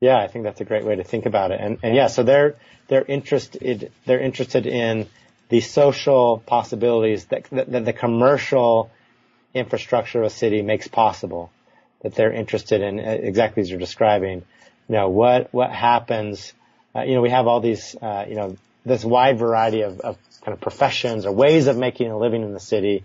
[0.00, 2.22] Yeah, I think that's a great way to think about it, and and yeah, so
[2.22, 2.56] they're
[2.88, 5.06] they're interested they're interested in
[5.50, 8.90] the social possibilities that, that, that the commercial
[9.52, 11.50] infrastructure of a city makes possible
[12.02, 14.42] that they're interested in, uh, exactly as you're describing.
[14.88, 16.54] You know, what, what happens,
[16.94, 20.16] uh, you know, we have all these, uh, you know, this wide variety of, of
[20.42, 23.04] kind of professions or ways of making a living in the city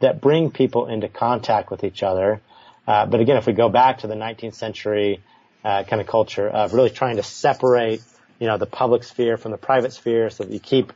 [0.00, 2.40] that bring people into contact with each other.
[2.86, 5.22] Uh, but again, if we go back to the 19th century
[5.66, 8.00] uh, kind of culture of really trying to separate,
[8.38, 10.92] you know, the public sphere from the private sphere so that you keep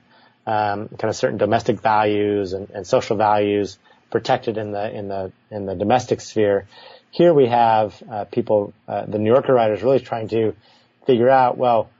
[0.47, 3.79] um, kind of certain domestic values and, and social values
[4.11, 6.67] protected in the in the in the domestic sphere,
[7.11, 10.55] here we have uh, people, uh, the New Yorker writers, really trying to
[11.07, 11.91] figure out, well,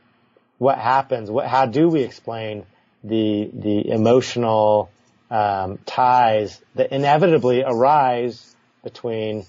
[0.59, 1.31] what happens?
[1.31, 2.65] What, how do we explain
[3.03, 4.91] the the emotional
[5.31, 9.47] um, ties that inevitably arise between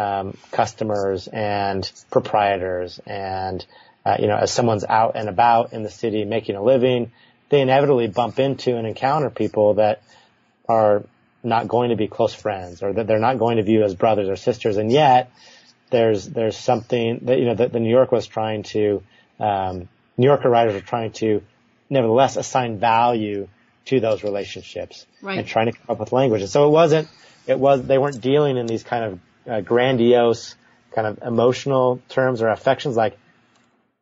[0.00, 3.64] um, customers and proprietors, and
[4.06, 7.12] uh, you know, as someone's out and about in the city making a living,
[7.50, 10.02] they inevitably bump into and encounter people that
[10.68, 11.04] are
[11.42, 14.28] not going to be close friends or that they're not going to view as brothers
[14.28, 14.76] or sisters.
[14.76, 15.30] And yet
[15.90, 19.02] there's, there's something that, you know, that the New York was trying to,
[19.38, 21.42] um, New Yorker writers are trying to
[21.88, 23.48] nevertheless assign value
[23.86, 25.38] to those relationships right.
[25.38, 26.42] and trying to come up with language.
[26.42, 27.08] And so it wasn't,
[27.46, 29.18] it was, they weren't dealing in these kind of
[29.50, 30.54] uh, grandiose
[30.92, 33.18] kind of emotional terms or affections like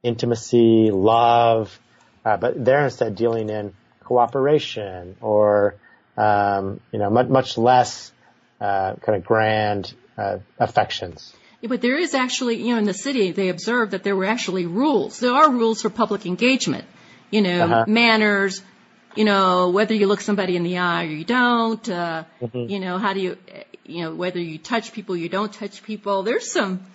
[0.02, 1.78] intimacy, love,
[2.24, 3.74] uh, but they're instead dealing in
[4.04, 5.76] cooperation or
[6.16, 8.12] um, you know much much less
[8.60, 11.32] uh, kind of grand uh, affections.
[11.60, 14.26] Yeah, but there is actually, you know, in the city, they observed that there were
[14.26, 15.18] actually rules.
[15.18, 16.84] There are rules for public engagement.
[17.30, 17.84] You know, uh-huh.
[17.88, 18.62] manners,
[19.14, 22.70] you know, whether you look somebody in the eye or you don't, uh, mm-hmm.
[22.70, 23.36] you know, how do you,
[23.88, 26.22] you know, whether you touch people, you don't touch people.
[26.22, 26.86] There's some,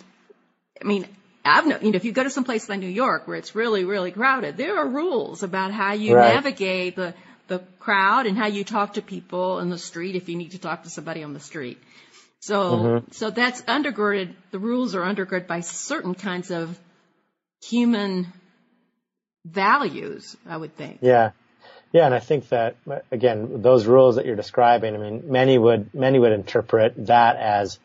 [0.82, 1.08] I mean,
[1.44, 3.56] I've known, you know, if you go to some place like New York where it's
[3.56, 6.36] really, really crowded, there are rules about how you right.
[6.36, 7.14] navigate the,
[7.48, 10.60] the crowd and how you talk to people in the street if you need to
[10.60, 11.82] talk to somebody on the street.
[12.40, 13.12] So, mm-hmm.
[13.12, 16.78] so that's undergirded, the rules are undergirded by certain kinds of
[17.62, 18.28] human
[19.46, 21.00] values, I would think.
[21.02, 21.32] Yeah.
[21.94, 22.76] Yeah, and I think that
[23.12, 27.78] again, those rules that you're describing, I mean, many would many would interpret that as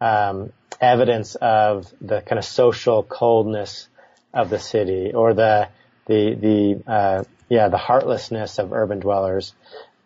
[0.00, 3.88] um, evidence of the kind of social coldness
[4.34, 5.68] of the city, or the
[6.06, 9.54] the the uh, yeah the heartlessness of urban dwellers.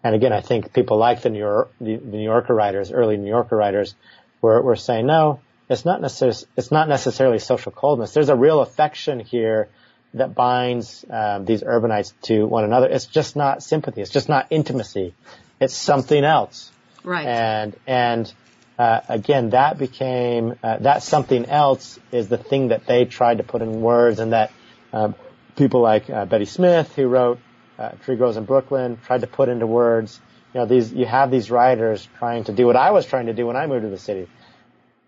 [0.04, 3.30] And again, I think people like the New York the, New Yorker writers, early New
[3.30, 3.94] Yorker writers,
[4.42, 5.40] were were saying no,
[5.70, 8.12] it's not necessarily it's not necessarily social coldness.
[8.12, 9.70] There's a real affection here
[10.18, 12.88] that binds um, these urbanites to one another.
[12.88, 14.02] It's just not sympathy.
[14.02, 15.14] It's just not intimacy.
[15.60, 16.70] It's something else.
[17.04, 17.26] Right.
[17.26, 18.32] And and
[18.78, 23.44] uh, again, that became uh, that something else is the thing that they tried to
[23.44, 24.52] put in words, and that
[24.92, 25.14] um,
[25.56, 27.40] people like uh, Betty Smith, who wrote
[27.78, 30.20] uh, Tree Grows in Brooklyn, tried to put into words.
[30.54, 33.34] You know, these you have these writers trying to do what I was trying to
[33.34, 34.28] do when I moved to the city.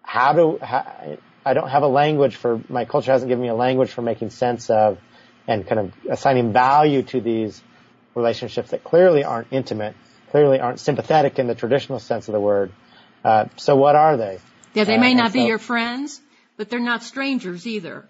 [0.02, 1.18] How do how,
[1.50, 4.30] I don't have a language for my culture hasn't given me a language for making
[4.30, 4.98] sense of
[5.48, 7.60] and kind of assigning value to these
[8.14, 9.96] relationships that clearly aren't intimate,
[10.30, 12.70] clearly aren't sympathetic in the traditional sense of the word.
[13.24, 14.38] Uh, so what are they?
[14.74, 16.20] Yeah, they may uh, not be so, your friends,
[16.56, 18.06] but they're not strangers either.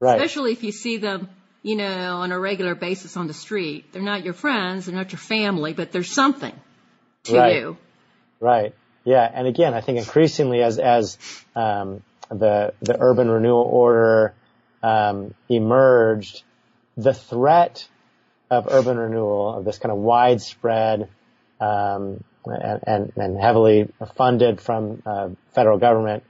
[0.00, 0.16] Right.
[0.16, 1.28] Especially if you see them,
[1.62, 3.92] you know, on a regular basis on the street.
[3.92, 6.54] They're not your friends, they're not your family, but there's something
[7.24, 7.54] to right.
[7.54, 7.76] you.
[8.40, 8.74] Right.
[9.04, 11.18] Yeah, and again, I think increasingly as as
[11.54, 12.02] um,
[12.38, 14.34] the the urban renewal order
[14.82, 16.42] um, emerged,
[16.96, 17.86] the threat
[18.50, 21.08] of urban renewal of this kind of widespread
[21.60, 26.24] um, and, and, and, heavily funded from uh, federal government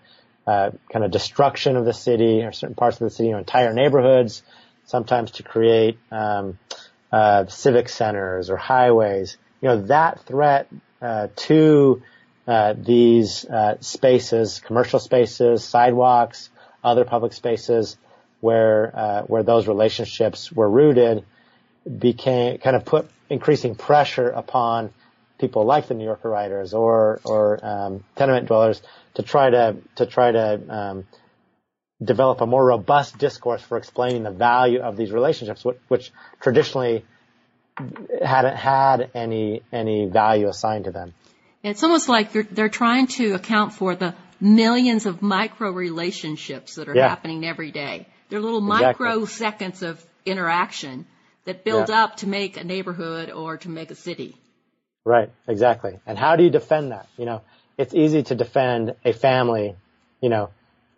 [0.47, 3.39] uh, kind of destruction of the city or certain parts of the city, you know,
[3.39, 4.43] entire neighborhoods,
[4.85, 6.59] sometimes to create um,
[7.11, 9.37] uh, civic centers or highways.
[9.61, 10.69] You know that threat
[11.01, 12.03] uh, to
[12.47, 16.51] uh, these uh, spaces, commercial spaces, sidewalks,
[16.83, 17.97] other public spaces
[18.41, 21.25] where uh, where those relationships were rooted,
[21.99, 24.91] became kind of put increasing pressure upon
[25.39, 28.83] people like the New Yorker writers or or um, tenement dwellers
[29.15, 31.07] to try to to try to um,
[32.03, 37.05] develop a more robust discourse for explaining the value of these relationships, which, which traditionally
[38.25, 41.15] hadn't had any any value assigned to them.
[41.63, 46.89] It's almost like they're, they're trying to account for the millions of micro relationships that
[46.89, 47.09] are yeah.
[47.09, 48.07] happening every day.
[48.29, 49.07] They're little exactly.
[49.07, 51.07] microseconds of interaction
[51.45, 52.05] that build yeah.
[52.05, 54.37] up to make a neighborhood or to make a city.
[55.05, 55.99] Right, exactly.
[56.07, 57.09] And how do you defend that?
[57.17, 57.43] You know,
[57.79, 59.77] it's easy to defend a family.
[60.21, 60.51] You know,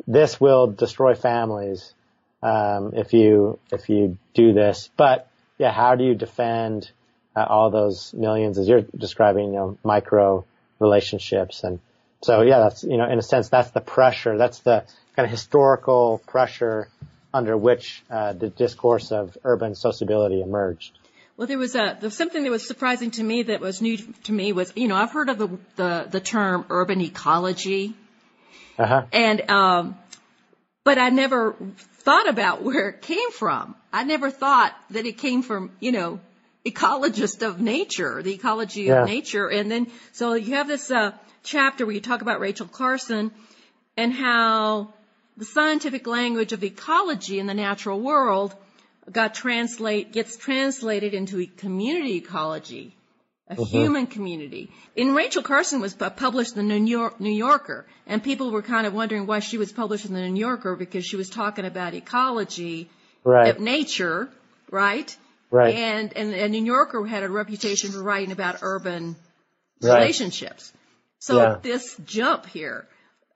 [0.06, 1.94] this will destroy families
[2.42, 4.90] um, if you if you do this.
[4.96, 6.90] But yeah, how do you defend
[7.34, 10.44] uh, all those millions, as you're describing, you know, micro
[10.78, 11.64] relationships.
[11.64, 11.80] And
[12.22, 14.38] so, yeah, that's, you know, in a sense, that's the pressure.
[14.38, 14.84] That's the
[15.16, 16.88] kind of historical pressure
[17.32, 20.98] under which uh, the discourse of urban sociability emerged.
[21.36, 24.32] Well, there was a there's something that was surprising to me that was new to
[24.32, 27.94] me was you know I've heard of the the, the term urban ecology,
[28.78, 29.06] uh-huh.
[29.12, 29.98] and um,
[30.84, 31.56] but I never
[31.98, 33.74] thought about where it came from.
[33.92, 36.20] I never thought that it came from you know
[36.64, 39.02] ecologist of nature, the ecology yeah.
[39.02, 39.48] of nature.
[39.48, 41.12] And then, so you have this uh,
[41.42, 43.30] chapter where you talk about Rachel Carson
[43.96, 44.94] and how
[45.36, 48.54] the scientific language of ecology in the natural world
[49.10, 52.96] got translate gets translated into a community ecology,
[53.48, 53.64] a uh-huh.
[53.64, 54.70] human community.
[54.96, 58.86] And Rachel Carson was published in the New, York, New Yorker, and people were kind
[58.86, 61.92] of wondering why she was published in the New Yorker because she was talking about
[61.92, 62.88] ecology
[63.22, 63.48] right.
[63.48, 64.30] of nature,
[64.70, 65.14] right?
[65.54, 65.76] Right.
[65.76, 69.14] And, and, and New Yorker had a reputation for writing about urban
[69.80, 70.00] right.
[70.00, 70.72] relationships.
[71.20, 71.56] So yeah.
[71.62, 72.88] this jump here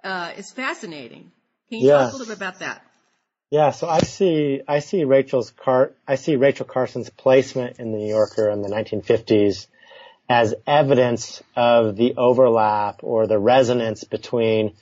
[0.02, 1.30] uh, is fascinating.
[1.68, 1.98] Can you yeah.
[1.98, 2.82] talk a little bit about that?
[3.50, 7.98] Yeah, so I see I see Rachel's car I see Rachel Carson's placement in the
[7.98, 9.68] New Yorker in the 1950s
[10.28, 14.74] as evidence of the overlap or the resonance between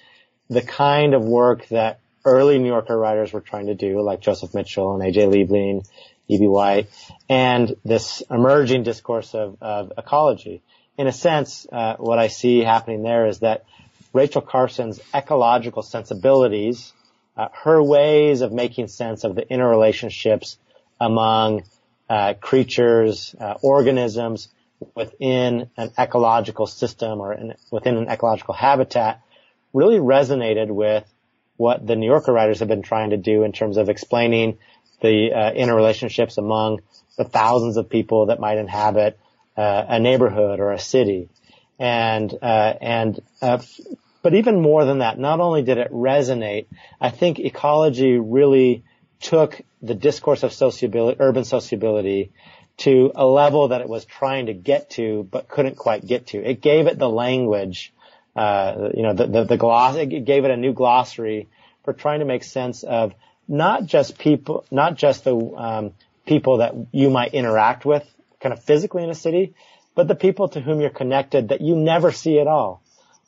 [0.48, 4.54] the kind of work that early New Yorker writers were trying to do, like Joseph
[4.54, 5.26] Mitchell and A.J.
[5.26, 5.86] Liebling,
[6.28, 6.46] E.B.
[6.46, 6.88] White,
[7.28, 10.62] and this emerging discourse of, of ecology.
[10.98, 13.64] In a sense, uh, what I see happening there is that
[14.12, 16.92] Rachel Carson's ecological sensibilities,
[17.36, 20.56] uh, her ways of making sense of the interrelationships
[21.00, 21.64] among
[22.08, 24.48] uh, creatures, uh, organisms
[24.94, 29.20] within an ecological system or in, within an ecological habitat
[29.72, 31.04] really resonated with
[31.56, 34.58] what the New Yorker writers have been trying to do in terms of explaining
[35.00, 36.80] the uh, interrelationships among
[37.16, 39.18] the thousands of people that might inhabit
[39.56, 41.28] uh, a neighborhood or a city.
[41.78, 43.58] And, uh, and, uh,
[44.22, 46.66] but even more than that, not only did it resonate,
[47.00, 48.84] I think ecology really
[49.20, 52.32] took the discourse of sociability, urban sociability
[52.78, 56.38] to a level that it was trying to get to, but couldn't quite get to.
[56.38, 57.92] It gave it the language,
[58.34, 61.48] uh, you know, the, the, the gloss, it gave it a new glossary
[61.84, 63.14] for trying to make sense of
[63.48, 65.92] not just people, not just the, um,
[66.26, 68.04] people that you might interact with
[68.40, 69.54] kind of physically in a city,
[69.94, 72.82] but the people to whom you're connected that you never see at all.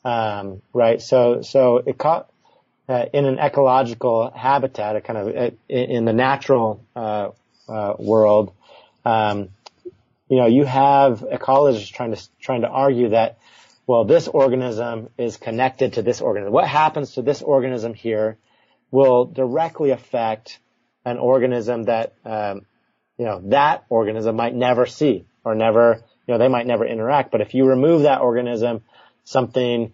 [0.04, 1.00] Um, right.
[1.00, 2.30] So, so it caught,
[2.88, 7.30] uh, in an ecological habitat, a kind of in the natural uh,
[7.68, 8.52] uh, world,
[9.04, 9.50] um,
[10.28, 13.38] you know, you have ecologists trying to trying to argue that,
[13.86, 16.52] well, this organism is connected to this organism.
[16.52, 18.36] What happens to this organism here
[18.90, 20.58] will directly affect
[21.04, 22.66] an organism that, um,
[23.16, 27.30] you know, that organism might never see or never, you know, they might never interact.
[27.30, 28.82] But if you remove that organism,
[29.24, 29.92] something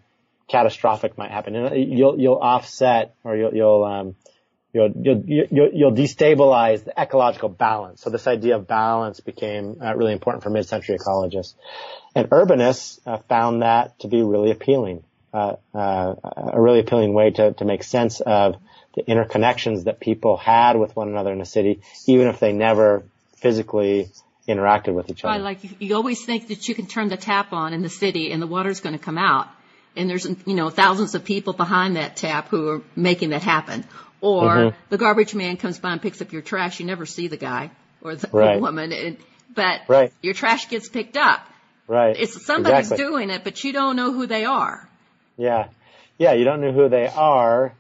[0.49, 1.55] catastrophic might happen.
[1.57, 4.17] And you'll, you'll offset or you'll, you'll, um,
[4.73, 8.03] you'll, you'll, you'll, you'll destabilize the ecological balance.
[8.03, 11.55] So this idea of balance became uh, really important for mid-century ecologists.
[12.15, 16.15] And urbanists uh, found that to be really appealing, uh, uh,
[16.53, 18.57] a really appealing way to, to make sense of
[18.95, 23.03] the interconnections that people had with one another in a city, even if they never
[23.37, 24.09] physically
[24.49, 25.33] interacted with each other.
[25.33, 27.89] Right, like you, you always think that you can turn the tap on in the
[27.89, 29.49] city and the water's going to come out
[29.97, 33.85] and there's you know thousands of people behind that tap who are making that happen.
[34.21, 34.77] Or mm-hmm.
[34.89, 36.81] the garbage man comes by and picks up your trash.
[36.81, 37.71] You never see the guy
[38.03, 38.61] or the, right.
[38.61, 39.17] woman, and,
[39.55, 40.13] but right.
[40.23, 41.47] your trash gets picked up.
[41.87, 42.17] Right.
[42.19, 43.05] It's somebody's exactly.
[43.05, 44.89] doing it, but you don't know who they are.
[45.37, 45.69] Yeah,
[46.17, 47.75] yeah, you don't know who they are,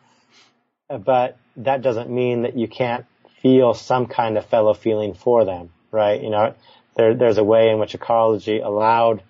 [0.88, 3.06] but that doesn't mean that you can't
[3.40, 6.22] feel some kind of fellow feeling for them, right?
[6.22, 6.54] You know,
[6.96, 9.22] there, there's a way in which ecology allowed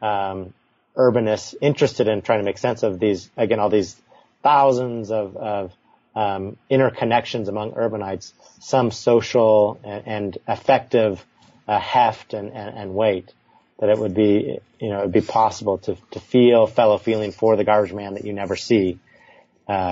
[0.00, 0.54] um,
[0.96, 3.96] urbanists interested in trying to make sense of these, again, all these
[4.42, 5.72] thousands of, of
[6.14, 11.24] um, interconnections among urbanites, some social and, and effective
[11.68, 13.32] uh, heft and, and, and, weight,
[13.78, 17.30] that it would be, you know, it would be possible to, to feel fellow feeling
[17.30, 18.98] for the garbage man that you never see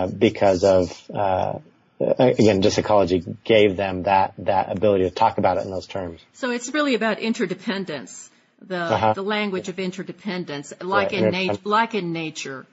[0.07, 1.59] because of, uh,
[2.01, 6.21] again, just ecology gave them that, that ability to talk about it in those terms.
[6.33, 9.13] So it's really about interdependence the uh-huh.
[9.15, 12.67] the language of interdependence, like in nature, like in nature,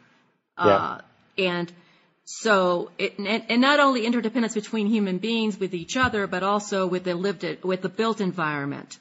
[0.57, 0.99] uh,
[1.37, 1.45] yeah.
[1.45, 1.71] and
[2.25, 6.87] so it, and, and, not only interdependence between human beings with each other, but also
[6.87, 8.97] with the lived with the built environment.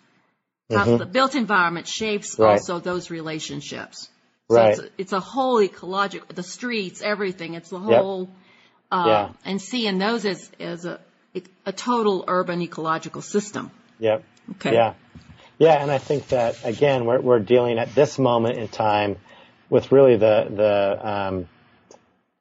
[0.70, 0.90] Mm-hmm.
[0.90, 2.52] How the built environment shapes right.
[2.52, 4.08] also those relationships.
[4.50, 4.70] So right.
[4.70, 7.54] It's a, it's a whole ecological, the streets, everything.
[7.54, 8.28] It's the whole, yep.
[8.92, 9.32] uh, yeah.
[9.44, 11.00] and seeing those as, as a,
[11.64, 13.70] a total urban ecological system.
[13.98, 14.22] Yep.
[14.52, 14.74] Okay.
[14.74, 14.94] Yeah.
[15.58, 19.16] Yeah, and I think that again, we're we're dealing at this moment in time
[19.70, 21.48] with really the the um,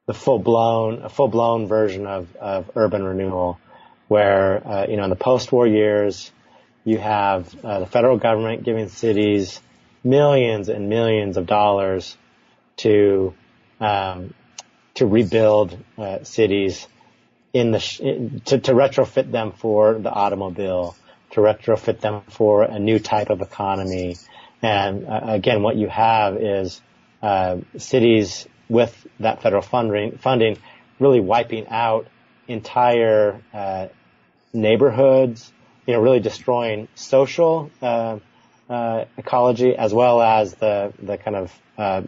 [0.06, 3.60] the full blown a full blown version of of urban renewal,
[4.08, 6.32] where uh, you know in the post war years,
[6.84, 9.60] you have uh, the federal government giving cities
[10.04, 12.16] millions and millions of dollars
[12.76, 13.34] to
[13.80, 14.34] um,
[14.94, 16.86] to rebuild uh, cities
[17.52, 20.94] in the sh- to, to retrofit them for the automobile
[21.34, 24.16] to retrofit them for a new type of economy.
[24.62, 26.80] And uh, again, what you have is
[27.22, 30.58] uh, cities with that federal funding, funding
[31.00, 32.06] really wiping out
[32.46, 33.88] entire uh,
[34.52, 35.52] neighborhoods,
[35.86, 37.70] you know, really destroying social
[38.68, 42.02] uh, uh, ecology as well as the the kind of uh,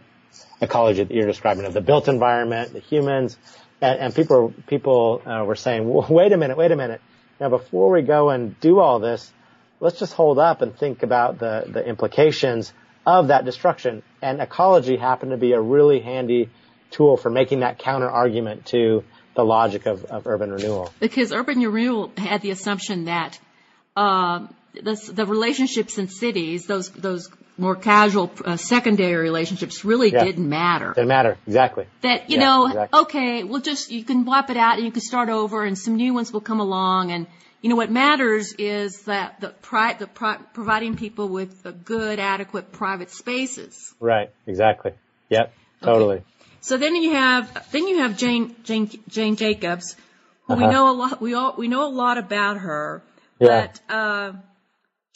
[0.60, 3.36] ecology that you're describing of the built environment, the humans,
[3.80, 7.00] and, and people people were saying, wait a minute, wait a minute
[7.38, 9.32] now, before we go and do all this,
[9.80, 12.72] let's just hold up and think about the, the implications
[13.06, 14.02] of that destruction.
[14.22, 16.48] And ecology happened to be a really handy
[16.90, 19.04] tool for making that counter argument to
[19.34, 20.90] the logic of, of urban renewal.
[20.98, 23.38] Because urban renewal had the assumption that
[23.94, 30.24] um, the, the relationships in cities, those those more casual uh, secondary relationships, really yeah.
[30.24, 30.92] didn't matter.
[30.94, 31.86] Didn't matter exactly.
[32.02, 33.00] That you yeah, know, exactly.
[33.00, 35.96] okay, we'll just you can wipe it out and you can start over, and some
[35.96, 37.26] new ones will come along, and
[37.62, 42.72] you know what matters is that the pri- the pri- providing people with good, adequate
[42.72, 43.94] private spaces.
[44.00, 44.30] Right.
[44.46, 44.92] Exactly.
[45.30, 45.52] Yep.
[45.82, 46.16] Totally.
[46.16, 46.24] Okay.
[46.60, 49.96] So then you have then you have Jane Jane Jane Jacobs,
[50.46, 50.66] who uh-huh.
[50.66, 51.20] we know a lot.
[51.20, 53.02] We all we know a lot about her.
[53.38, 53.68] Yeah.
[53.88, 54.32] But uh,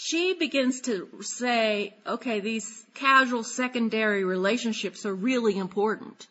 [0.02, 6.26] she begins to say, okay, these casual secondary relationships are really important.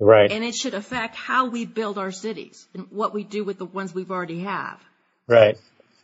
[0.00, 0.30] Right.
[0.32, 3.64] And it should affect how we build our cities and what we do with the
[3.64, 4.80] ones we've already have.
[5.28, 5.56] Right.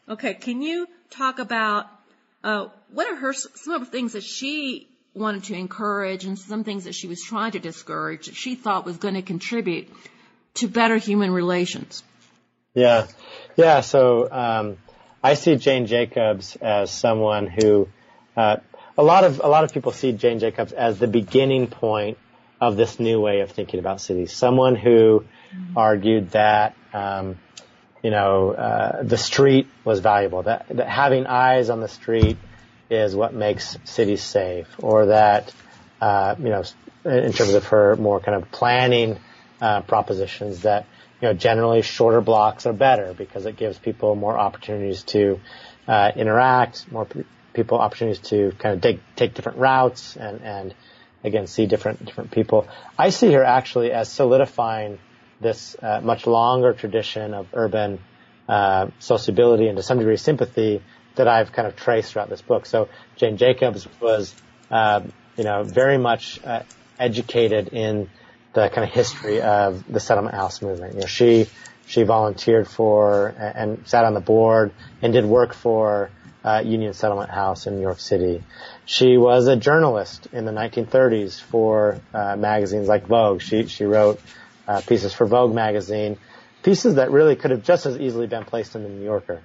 [0.09, 0.34] Okay.
[0.34, 1.86] Can you talk about
[2.44, 6.62] uh, what are her some of the things that she wanted to encourage and some
[6.62, 9.88] things that she was trying to discourage that she thought was going to contribute
[10.55, 12.05] to better human relations?
[12.74, 13.09] Yeah.
[13.57, 13.80] Yeah.
[13.80, 14.76] So um,
[15.23, 17.89] I see Jane Jacobs as someone who
[18.37, 18.57] uh,
[18.97, 22.18] a lot of a lot of people see Jane Jacobs as the beginning point
[22.61, 24.33] of this new way of thinking about cities.
[24.33, 25.79] Someone who mm-hmm.
[25.79, 27.39] argued that um,
[28.03, 32.37] you know uh, the street was valuable, that, that having eyes on the street
[32.91, 35.53] is what makes cities safe, or that
[36.01, 36.64] uh, you know
[37.05, 39.18] in terms of her more kind of planning
[39.61, 40.87] uh, propositions that
[41.23, 45.39] you know, generally shorter blocks are better because it gives people more opportunities to
[45.87, 50.75] uh, interact, more p- people opportunities to kind of take take different routes and and
[51.23, 52.66] again see different different people.
[52.99, 54.99] I see her actually as solidifying
[55.41, 58.01] this uh, much longer tradition of urban
[58.49, 60.83] uh, sociability and to some degree sympathy
[61.14, 62.66] that I've kind of traced throughout this book.
[62.66, 64.35] So Jane Jacobs was,
[64.70, 65.03] uh,
[65.37, 66.62] you know, very much uh,
[66.99, 68.09] educated in
[68.53, 70.94] the kind of history of the settlement house movement.
[70.94, 71.46] You know, she
[71.86, 76.11] she volunteered for and sat on the board and did work for
[76.44, 78.42] uh, Union Settlement House in New York City.
[78.84, 83.40] She was a journalist in the 1930s for uh, magazines like Vogue.
[83.40, 84.20] She she wrote
[84.66, 86.18] uh, pieces for Vogue magazine,
[86.62, 89.40] pieces that really could have just as easily been placed in the New Yorker.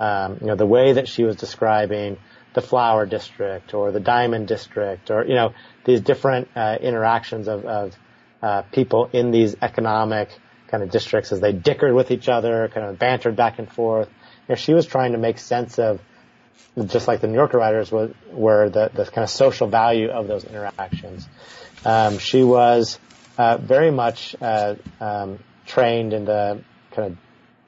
[0.00, 2.18] Um, you know, the way that she was describing
[2.54, 5.52] the flower district or the diamond district or you know
[5.84, 7.96] these different uh, interactions of, of
[8.42, 10.30] uh, people in these economic
[10.68, 14.08] kind of districts as they dickered with each other, kind of bantered back and forth.
[14.48, 16.00] You know, she was trying to make sense of,
[16.86, 20.28] just like the New Yorker writers was, were the, the kind of social value of
[20.28, 21.28] those interactions.
[21.84, 22.98] Um, she was
[23.36, 26.62] uh, very much uh, um, trained in the
[26.92, 27.18] kind of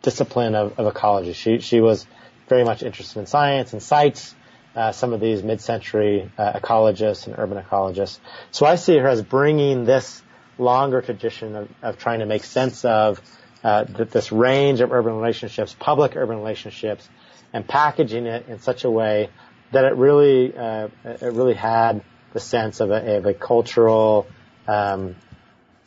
[0.02, 1.32] discipline of, of, ecology.
[1.32, 2.06] She she was
[2.48, 4.34] very much interested in science and cites
[4.74, 8.18] uh, some of these mid-century uh, ecologists and urban ecologists.
[8.50, 10.22] So I see her as bringing this
[10.60, 13.20] longer tradition of, of trying to make sense of
[13.64, 17.08] uh, this range of urban relationships, public urban relationships,
[17.52, 19.28] and packaging it in such a way
[19.72, 22.02] that it really uh, it really had
[22.32, 24.26] the sense of a, of a cultural
[24.66, 25.16] um,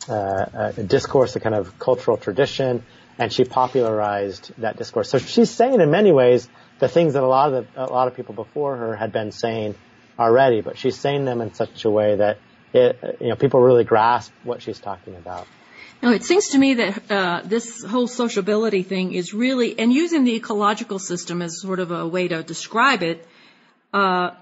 [0.08, 2.84] uh, a discourse, a kind of cultural tradition,
[3.18, 5.08] and she popularized that discourse.
[5.08, 6.48] So she's saying in many ways
[6.78, 9.32] the things that a lot of the, a lot of people before her had been
[9.32, 9.74] saying
[10.18, 12.38] already, but she's saying them in such a way that
[12.74, 15.46] it, you know, people really grasp what she's talking about.
[16.02, 20.24] Now, it seems to me that uh, this whole sociability thing is really, and using
[20.24, 23.26] the ecological system as sort of a way to describe it,
[23.94, 24.32] uh,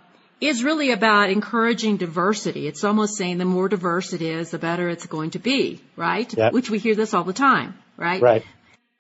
[0.41, 2.67] is really about encouraging diversity.
[2.67, 6.33] It's almost saying the more diverse it is, the better it's going to be, right?
[6.37, 6.53] Yep.
[6.53, 8.21] Which we hear this all the time, right?
[8.21, 8.45] Right.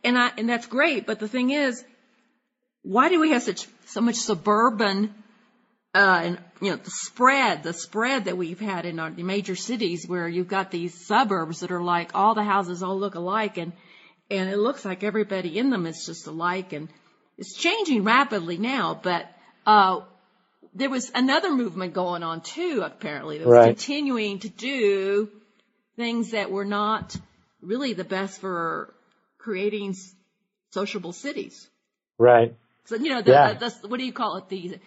[0.04, 1.82] And I, and that's great, but the thing is,
[2.82, 5.14] why do we have such so much suburban
[5.94, 9.56] uh, and you know the spread, the spread that we've had in our the major
[9.56, 13.58] cities, where you've got these suburbs that are like all the houses all look alike,
[13.58, 13.72] and
[14.30, 16.88] and it looks like everybody in them is just alike, and
[17.36, 18.98] it's changing rapidly now.
[19.02, 19.26] But
[19.66, 20.00] uh,
[20.74, 23.66] there was another movement going on too, apparently, that was right.
[23.66, 25.28] continuing to do
[25.96, 27.14] things that were not
[27.60, 28.94] really the best for
[29.36, 29.94] creating
[30.70, 31.68] sociable cities.
[32.16, 32.54] Right.
[32.86, 33.52] So you know, the, yeah.
[33.52, 34.48] the, the, what do you call it?
[34.48, 34.78] The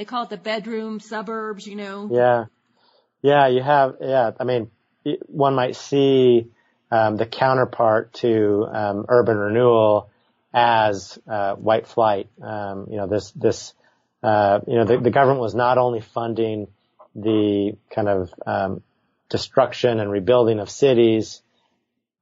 [0.00, 2.08] they call it the bedroom suburbs, you know?
[2.10, 2.46] Yeah.
[3.20, 4.70] Yeah, you have, yeah, I mean,
[5.26, 6.46] one might see
[6.90, 10.08] um, the counterpart to um, urban renewal
[10.54, 12.30] as uh, white flight.
[12.40, 13.74] Um, you know, this, this,
[14.22, 16.68] uh, you know, the, the, government was not only funding
[17.14, 18.82] the kind of um,
[19.28, 21.42] destruction and rebuilding of cities,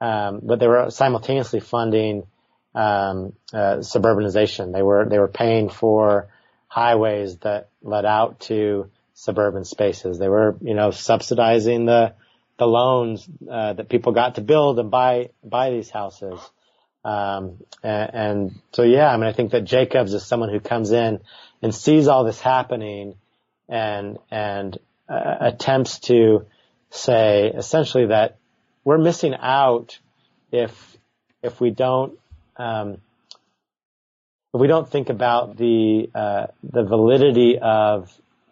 [0.01, 2.26] um, but they were simultaneously funding
[2.74, 4.72] um, uh, suburbanization.
[4.72, 6.29] They were they were paying for
[6.69, 10.19] highways that led out to suburban spaces.
[10.19, 12.14] They were, you know, subsidizing the
[12.59, 16.39] the loans uh, that people got to build and buy buy these houses.
[17.05, 20.91] Um, and, and, so, yeah, I mean, I think that Jacobs is someone who comes
[20.91, 21.21] in
[21.62, 23.14] and sees all this happening
[23.69, 24.77] and, and
[25.09, 26.47] uh, attempts to
[26.91, 28.37] say essentially that
[28.85, 29.99] we're missing out
[30.51, 30.99] if,
[31.43, 32.19] if we don't,
[32.57, 32.99] um,
[34.55, 38.11] if we don't think about the, uh, the validity of,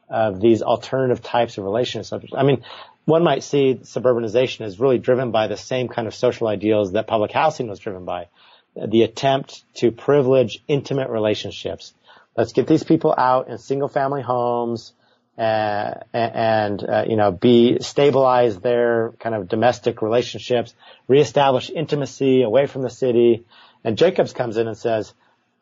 [0.08, 2.32] of these alternative types of relationships.
[2.36, 2.62] I mean,
[3.06, 7.06] one might see suburbanization as really driven by the same kind of social ideals that
[7.06, 8.28] public housing was driven by.
[8.74, 11.94] The attempt to privilege intimate relationships.
[12.36, 14.92] Let's get these people out in single family homes,
[15.38, 20.74] uh, and uh, you know be stabilize their kind of domestic relationships,
[21.08, 23.44] reestablish intimacy away from the city.
[23.84, 25.14] And Jacobs comes in and says,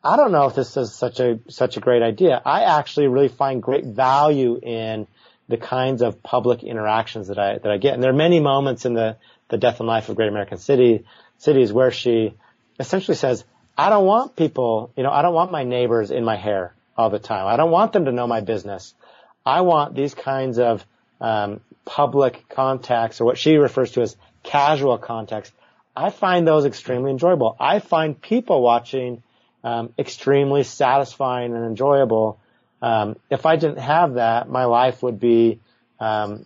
[0.05, 2.39] I don't know if this is such a such a great idea.
[2.45, 5.07] I actually really find great value in
[5.49, 7.95] the kinds of public interactions that I that I get.
[7.95, 9.17] And there are many moments in the
[9.49, 11.05] the death and life of Great American City
[11.39, 12.35] cities where she
[12.79, 13.43] essentially says,
[13.75, 17.09] I don't want people, you know, I don't want my neighbors in my hair all
[17.09, 17.47] the time.
[17.47, 18.93] I don't want them to know my business.
[19.43, 20.85] I want these kinds of
[21.19, 25.51] um, public contacts, or what she refers to as casual contacts.
[25.95, 27.55] I find those extremely enjoyable.
[27.59, 29.23] I find people watching
[29.65, 32.39] um, extremely satisfying and enjoyable.
[32.83, 35.59] Um, if I didn't have that, my life would be
[35.99, 36.45] um,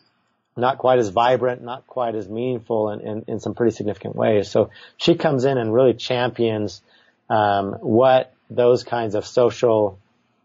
[0.56, 4.50] not quite as vibrant, not quite as meaningful in, in, in, some pretty significant ways.
[4.50, 6.82] So she comes in and really champions
[7.30, 10.00] um, what those kinds of social,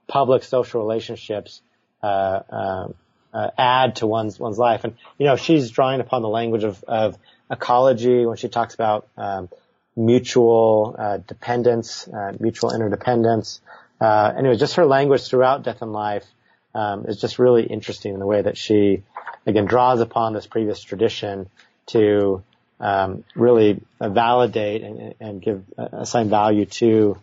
[0.09, 1.63] public social relationships
[2.03, 2.07] uh,
[2.51, 2.89] uh,
[3.33, 4.83] uh, add to one's one's life.
[4.83, 7.17] And you know, she's drawing upon the language of, of
[7.49, 9.49] ecology when she talks about um,
[9.97, 13.61] mutual uh, dependence, uh, mutual interdependence.
[14.01, 16.27] Uh, anyway, just her language throughout death and life
[16.75, 19.03] um, is just really interesting in the way that she,
[19.47, 21.49] again, draws upon this previous tradition
[21.87, 22.43] to
[22.81, 27.17] um, really validate and, and, give assign value to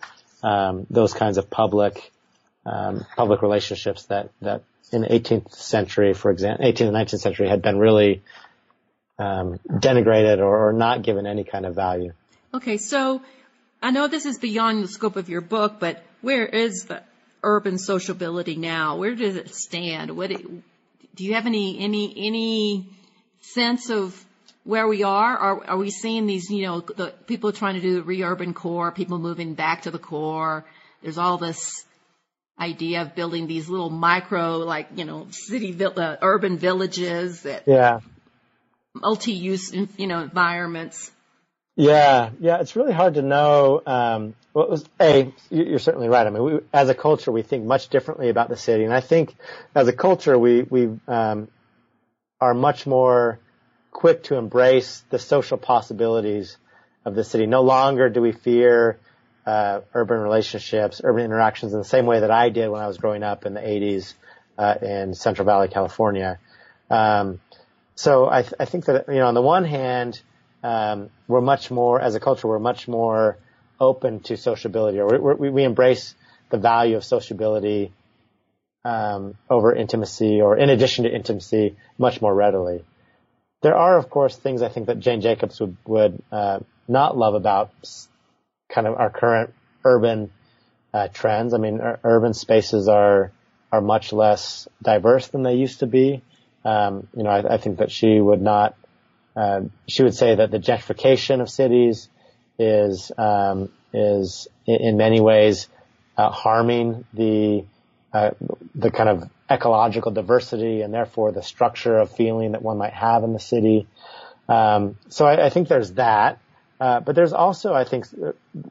[0.44, 2.12] um, those kinds of public
[2.66, 7.50] um, public relationships that that in the 18th century, for example, 18th and 19th century
[7.50, 8.22] had been really
[9.20, 12.12] um, denigrated or, or, not given any kind of value.
[12.54, 13.22] Okay, so
[13.82, 17.02] I know this is beyond the scope of your book, but where is the
[17.44, 18.98] urban sociability now?
[18.98, 20.16] Where does it stand?
[20.16, 22.90] What do you have any any any
[23.42, 24.22] sense of
[24.66, 25.38] where we are?
[25.38, 26.50] Are are we seeing these?
[26.50, 30.00] You know, the people trying to do the re-urban core, people moving back to the
[30.00, 30.66] core.
[31.02, 31.86] There's all this
[32.60, 37.64] idea of building these little micro, like, you know, city, uh, urban villages that.
[37.66, 38.02] Yeah.
[38.94, 41.10] Multi-use, you know, environments.
[41.76, 43.82] Yeah, yeah, it's really hard to know.
[43.86, 45.34] Um, what was a?
[45.50, 46.28] You're certainly right.
[46.28, 49.00] I mean, we, as a culture, we think much differently about the city, and I
[49.00, 49.36] think
[49.74, 51.48] as a culture, we we um,
[52.42, 53.40] are much more
[53.92, 56.58] quick to embrace the social possibilities
[57.06, 57.46] of the city.
[57.46, 59.00] No longer do we fear
[59.46, 62.98] uh, urban relationships, urban interactions in the same way that I did when I was
[62.98, 64.14] growing up in the 80s
[64.58, 66.40] uh, in Central Valley, California.
[66.90, 67.42] Um,
[67.96, 70.22] so I, th- I, think that you know, on the one hand,
[70.64, 73.38] um, we're much more, as a culture, we're much more
[73.80, 76.14] open to sociability, or we, we embrace
[76.50, 77.92] the value of sociability
[78.84, 82.84] um, over intimacy, or in addition to intimacy, much more readily.
[83.62, 87.36] There are, of course, things I think that Jane Jacobs would would uh, not love
[87.36, 87.72] about
[88.70, 89.54] kind of our current
[89.84, 90.32] urban
[90.94, 91.54] uh, trends.
[91.54, 93.32] I mean, urban spaces are
[93.72, 96.22] are much less diverse than they used to be.
[96.66, 98.76] Um, you know, I, I, think that she would not.
[99.36, 102.10] Uh, she would say that the gentrification of cities
[102.60, 105.68] is um, is in many ways
[106.18, 107.64] uh, harming the
[108.14, 108.32] uh,
[108.76, 113.24] the kind of ecological diversity and therefore the structure of feeling that one might have
[113.24, 113.88] in the city.
[114.50, 116.40] Um, so I, I, think there's that.
[116.80, 118.08] Uh, but there's also, I think,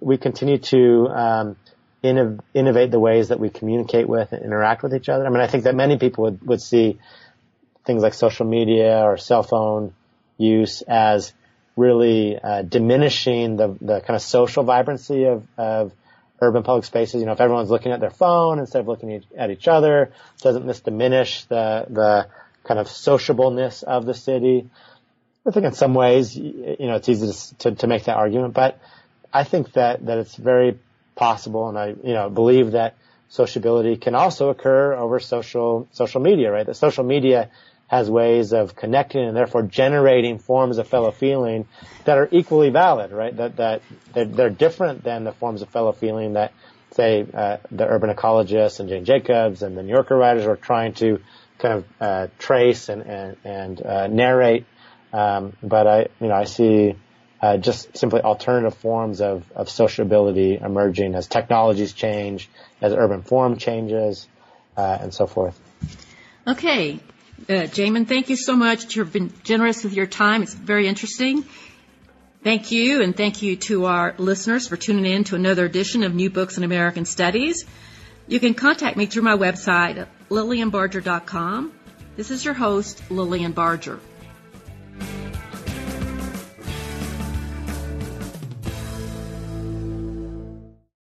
[0.00, 1.56] we continue to um,
[2.02, 5.24] innov- innovate the ways that we communicate with and interact with each other.
[5.24, 6.98] I mean, I think that many people would, would see
[7.86, 9.94] things like social media or cell phone
[10.40, 11.32] use as
[11.76, 15.92] really uh, diminishing the the kind of social vibrancy of of
[16.40, 17.20] urban public spaces.
[17.20, 20.12] You know, if everyone's looking at their phone instead of looking at each other,
[20.42, 22.28] doesn't this diminish the the
[22.64, 24.68] kind of sociableness of the city?
[25.46, 28.52] I think in some ways, you know, it's easy to, to, to make that argument,
[28.52, 28.78] but
[29.32, 30.78] I think that, that it's very
[31.14, 32.96] possible and I, you know, believe that
[33.28, 36.66] sociability can also occur over social, social media, right?
[36.66, 37.50] That social media
[37.90, 41.66] has ways of connecting and therefore generating forms of fellow feeling
[42.04, 43.36] that are equally valid, right?
[43.36, 43.82] That, that
[44.14, 46.52] they're, they're different than the forms of fellow feeling that
[46.92, 50.94] say, uh, the urban ecologists and Jane Jacobs and the New Yorker writers are trying
[50.94, 51.20] to
[51.58, 54.66] kind of, uh, trace and, and, and, uh, narrate
[55.12, 56.94] um, but I, you know, I see
[57.42, 62.48] uh, just simply alternative forms of, of sociability emerging as technologies change,
[62.80, 64.28] as urban form changes.
[64.76, 65.58] uh, and so forth.
[66.46, 67.00] Okay.
[67.48, 68.94] Uh, Jamin, thank you so much.
[68.94, 70.42] You've been generous with your time.
[70.42, 71.44] It's very interesting.
[72.42, 76.14] Thank you, and thank you to our listeners for tuning in to another edition of
[76.14, 77.66] New Books in American Studies.
[78.26, 81.72] You can contact me through my website, lilianbarger.com.
[82.16, 84.00] This is your host, Lilian Barger.